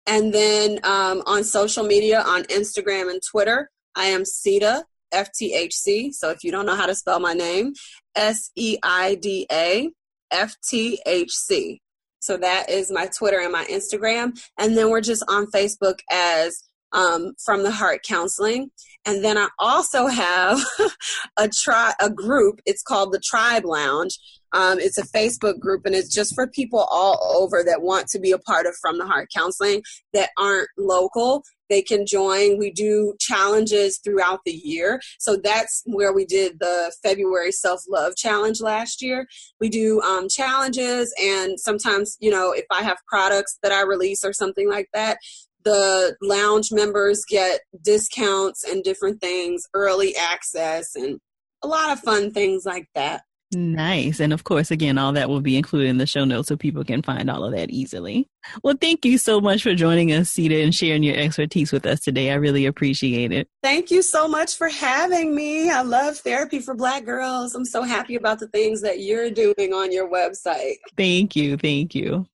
And 0.06 0.32
then 0.32 0.78
um, 0.84 1.22
on 1.26 1.42
social 1.44 1.84
media, 1.84 2.20
on 2.20 2.44
Instagram 2.44 3.10
and 3.10 3.20
Twitter, 3.22 3.70
I 3.96 4.06
am 4.06 4.22
Seida 4.22 4.84
FTHC. 5.12 6.12
So 6.12 6.30
if 6.30 6.44
you 6.44 6.52
don't 6.52 6.66
know 6.66 6.76
how 6.76 6.86
to 6.86 6.94
spell 6.94 7.20
my 7.20 7.32
name, 7.32 7.72
S 8.14 8.50
E 8.54 8.78
I 8.82 9.16
D 9.16 9.46
A 9.50 9.90
F 10.30 10.54
T 10.68 11.00
H 11.06 11.32
C. 11.32 11.80
So 12.20 12.36
that 12.36 12.70
is 12.70 12.90
my 12.90 13.06
Twitter 13.06 13.40
and 13.40 13.52
my 13.52 13.64
Instagram. 13.66 14.38
And 14.58 14.76
then 14.76 14.90
we're 14.90 15.00
just 15.00 15.24
on 15.28 15.46
Facebook 15.46 16.00
as 16.10 16.62
um, 16.92 17.33
From 17.44 17.62
the 17.62 17.70
Heart 17.70 18.01
Counseling. 18.07 18.70
And 19.05 19.25
then 19.25 19.38
I 19.38 19.49
also 19.59 20.07
have 20.07 20.61
a 21.37 21.49
tri- 21.49 21.94
a 22.01 22.11
group. 22.11 22.61
It's 22.66 22.83
called 22.83 23.12
the 23.12 23.20
Tribe 23.20 23.64
Lounge. 23.64 24.18
Um, 24.53 24.79
it's 24.79 24.96
a 24.96 25.07
Facebook 25.07 25.59
group, 25.59 25.85
and 25.85 25.94
it's 25.94 26.12
just 26.12 26.35
for 26.35 26.46
people 26.46 26.87
all 26.90 27.20
over 27.37 27.62
that 27.64 27.83
want 27.83 28.07
to 28.09 28.18
be 28.18 28.33
a 28.33 28.38
part 28.38 28.66
of 28.66 28.75
From 28.81 28.99
the 28.99 29.07
Heart 29.07 29.29
Counseling 29.35 29.83
that 30.14 30.31
aren't 30.38 30.68
local. 30.79 31.42
They 31.68 31.83
can 31.83 32.07
join. 32.07 32.59
We 32.59 32.70
do 32.70 33.14
challenges 33.20 33.99
throughout 34.03 34.40
the 34.46 34.53
year. 34.53 35.01
So 35.18 35.37
that's 35.37 35.83
where 35.85 36.12
we 36.12 36.25
did 36.25 36.59
the 36.61 36.94
February 37.03 37.53
Self 37.53 37.83
Love 37.88 38.14
Challenge 38.16 38.61
last 38.61 39.03
year. 39.03 39.27
We 39.61 39.68
do 39.68 40.01
um, 40.03 40.29
challenges, 40.29 41.12
and 41.22 41.59
sometimes, 41.61 42.16
you 42.20 42.31
know, 42.31 42.53
if 42.53 42.64
I 42.70 42.83
have 42.83 42.99
products 43.09 43.59
that 43.62 43.72
I 43.72 43.83
release 43.83 44.25
or 44.25 44.33
something 44.33 44.70
like 44.70 44.88
that, 44.94 45.18
the 45.66 46.16
lounge 46.22 46.70
members 46.70 47.24
get 47.29 47.61
discounts 47.83 48.62
and 48.62 48.85
different 48.85 49.20
things, 49.20 49.64
early 49.74 50.14
access, 50.16 50.94
and 50.94 51.18
a 51.62 51.66
lot 51.66 51.90
of 51.90 51.98
fun 51.98 52.31
things 52.31 52.64
like 52.64 52.87
that. 52.94 53.22
Nice. 53.52 54.20
And 54.20 54.33
of 54.33 54.44
course, 54.44 54.70
again, 54.70 54.96
all 54.96 55.12
that 55.12 55.29
will 55.29 55.40
be 55.40 55.57
included 55.57 55.88
in 55.88 55.98
the 55.98 56.07
show 56.07 56.24
notes 56.24 56.48
so 56.48 56.57
people 56.57 56.85
can 56.85 57.02
find 57.02 57.29
all 57.29 57.44
of 57.44 57.52
that 57.52 57.70
easily. 57.70 58.29
Well, 58.62 58.76
thank 58.81 59.05
you 59.05 59.18
so 59.18 59.40
much 59.40 59.62
for 59.62 59.74
joining 59.74 60.12
us, 60.12 60.33
Seida, 60.33 60.62
and 60.62 60.74
sharing 60.74 61.02
your 61.02 61.16
expertise 61.16 61.72
with 61.72 61.85
us 61.85 62.00
today. 62.00 62.31
I 62.31 62.35
really 62.35 62.66
appreciate 62.66 63.33
it. 63.33 63.48
Thank 63.62 63.90
you 63.90 64.02
so 64.02 64.29
much 64.29 64.57
for 64.57 64.68
having 64.68 65.35
me. 65.35 65.70
I 65.70 65.83
love 65.83 66.18
therapy 66.18 66.61
for 66.61 66.74
Black 66.74 67.05
girls. 67.05 67.55
I'm 67.55 67.64
so 67.64 67.83
happy 67.83 68.14
about 68.14 68.38
the 68.38 68.48
things 68.48 68.83
that 68.83 69.00
you're 69.00 69.31
doing 69.31 69.72
on 69.72 69.92
your 69.92 70.09
website. 70.09 70.76
Thank 70.96 71.35
you. 71.35 71.57
Thank 71.57 71.94
you. 71.94 72.26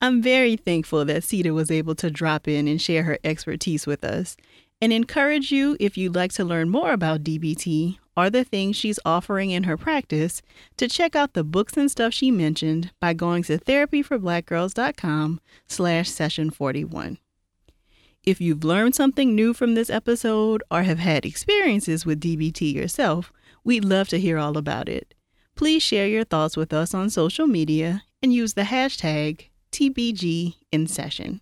I'm 0.00 0.22
very 0.22 0.56
thankful 0.56 1.04
that 1.06 1.22
Seida 1.22 1.52
was 1.52 1.72
able 1.72 1.96
to 1.96 2.10
drop 2.10 2.46
in 2.46 2.68
and 2.68 2.80
share 2.80 3.02
her 3.02 3.18
expertise 3.24 3.84
with 3.84 4.04
us 4.04 4.36
and 4.80 4.92
encourage 4.92 5.50
you 5.50 5.76
if 5.80 5.98
you'd 5.98 6.14
like 6.14 6.32
to 6.34 6.44
learn 6.44 6.68
more 6.68 6.92
about 6.92 7.24
DBT 7.24 7.98
or 8.16 8.30
the 8.30 8.44
things 8.44 8.76
she's 8.76 9.00
offering 9.04 9.50
in 9.50 9.64
her 9.64 9.76
practice 9.76 10.40
to 10.76 10.88
check 10.88 11.16
out 11.16 11.34
the 11.34 11.42
books 11.42 11.76
and 11.76 11.90
stuff 11.90 12.14
she 12.14 12.30
mentioned 12.30 12.92
by 13.00 13.12
going 13.12 13.42
to 13.44 13.58
therapyforblackgirls.com 13.58 15.40
slash 15.66 16.08
session 16.08 16.50
41. 16.50 17.18
If 18.22 18.40
you've 18.40 18.64
learned 18.64 18.94
something 18.94 19.34
new 19.34 19.52
from 19.52 19.74
this 19.74 19.90
episode 19.90 20.62
or 20.70 20.84
have 20.84 20.98
had 20.98 21.24
experiences 21.24 22.06
with 22.06 22.20
DBT 22.20 22.72
yourself, 22.72 23.32
we'd 23.64 23.84
love 23.84 24.08
to 24.08 24.20
hear 24.20 24.38
all 24.38 24.56
about 24.56 24.88
it. 24.88 25.14
Please 25.56 25.82
share 25.82 26.06
your 26.06 26.24
thoughts 26.24 26.56
with 26.56 26.72
us 26.72 26.94
on 26.94 27.10
social 27.10 27.48
media 27.48 28.04
and 28.22 28.32
use 28.32 28.54
the 28.54 28.62
hashtag 28.62 29.46
TBG 29.70 30.56
in 30.72 30.86
session. 30.86 31.40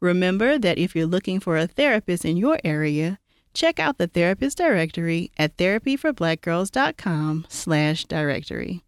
Remember 0.00 0.58
that 0.58 0.78
if 0.78 0.94
you're 0.94 1.06
looking 1.06 1.40
for 1.40 1.56
a 1.56 1.66
therapist 1.66 2.24
in 2.24 2.36
your 2.36 2.58
area, 2.64 3.18
check 3.52 3.78
out 3.80 3.98
the 3.98 4.06
therapist 4.06 4.58
directory 4.58 5.32
at 5.38 5.56
therapyforblackgirls.com 5.56 7.46
slash 7.48 8.04
directory. 8.04 8.84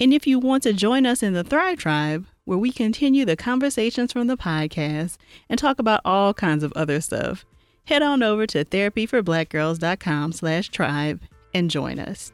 And 0.00 0.12
if 0.12 0.26
you 0.26 0.38
want 0.38 0.62
to 0.64 0.72
join 0.72 1.06
us 1.06 1.22
in 1.22 1.34
the 1.34 1.44
Thrive 1.44 1.78
Tribe, 1.78 2.26
where 2.44 2.58
we 2.58 2.72
continue 2.72 3.24
the 3.24 3.36
conversations 3.36 4.12
from 4.12 4.26
the 4.26 4.36
podcast 4.36 5.16
and 5.48 5.58
talk 5.58 5.78
about 5.78 6.00
all 6.04 6.34
kinds 6.34 6.64
of 6.64 6.72
other 6.74 7.00
stuff, 7.00 7.44
head 7.84 8.02
on 8.02 8.22
over 8.22 8.46
to 8.48 8.64
therapyforblackgirls.com 8.64 10.32
slash 10.32 10.68
tribe 10.68 11.22
and 11.54 11.70
join 11.70 11.98
us. 11.98 12.33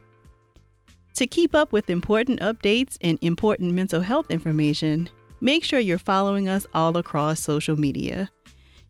To 1.15 1.27
keep 1.27 1.53
up 1.53 1.73
with 1.73 1.89
important 1.89 2.39
updates 2.39 2.97
and 3.01 3.19
important 3.21 3.73
mental 3.73 4.01
health 4.01 4.31
information, 4.31 5.09
make 5.41 5.63
sure 5.63 5.79
you're 5.79 5.97
following 5.97 6.47
us 6.47 6.65
all 6.73 6.95
across 6.97 7.39
social 7.39 7.77
media. 7.77 8.29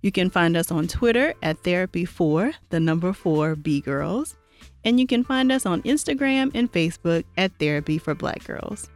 You 0.01 0.11
can 0.11 0.29
find 0.29 0.55
us 0.55 0.71
on 0.71 0.87
Twitter 0.87 1.33
at 1.41 1.61
Therapy4, 1.63 2.53
the 2.69 2.79
number 2.79 3.11
4 3.13 3.55
B 3.55 3.81
Girls, 3.81 4.35
and 4.83 4.99
you 4.99 5.07
can 5.07 5.23
find 5.23 5.51
us 5.51 5.65
on 5.65 5.81
Instagram 5.83 6.51
and 6.53 6.71
Facebook 6.71 7.23
at 7.37 7.51
Therapy 7.59 7.97
for 7.97 8.15
Black 8.15 8.43
Girls. 8.43 8.89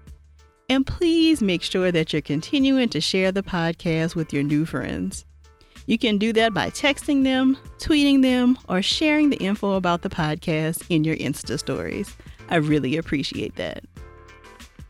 And 0.70 0.86
please 0.86 1.42
make 1.42 1.62
sure 1.62 1.92
that 1.92 2.12
you're 2.12 2.22
continuing 2.22 2.90
to 2.90 3.02
share 3.02 3.32
the 3.32 3.44
podcast 3.44 4.16
with 4.16 4.34
your 4.34 4.44
new 4.44 4.66
friends. 4.66 5.26
You 5.86 6.00
can 6.00 6.18
do 6.18 6.34
that 6.34 6.54
by 6.54 6.72
texting 6.72 7.24
them, 7.24 7.58
tweeting 7.78 8.24
them, 8.24 8.58
or 8.68 8.82
sharing 8.82 9.30
the 9.30 9.38
info 9.38 9.74
about 9.74 10.02
the 10.02 10.10
podcast 10.10 10.84
in 10.89 11.04
your 11.04 11.16
Insta 11.18 11.60
stories. 11.60 12.16
I 12.50 12.58
really 12.58 12.98
appreciate 12.98 13.56
that. 13.56 13.84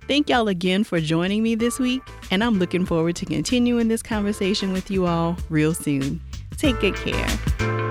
Thank 0.08 0.30
y'all 0.30 0.48
again 0.48 0.84
for 0.84 1.00
joining 1.00 1.42
me 1.42 1.56
this 1.56 1.80
week, 1.80 2.02
and 2.30 2.44
I'm 2.44 2.60
looking 2.60 2.86
forward 2.86 3.16
to 3.18 3.26
continuing 3.26 3.88
this 3.88 4.04
conversation 4.04 4.72
with 4.72 4.92
you 4.92 5.08
all 5.08 5.36
real 5.50 5.74
soon. 5.74 6.22
Take 6.58 6.80
good 6.80 6.96
care. 6.96 7.85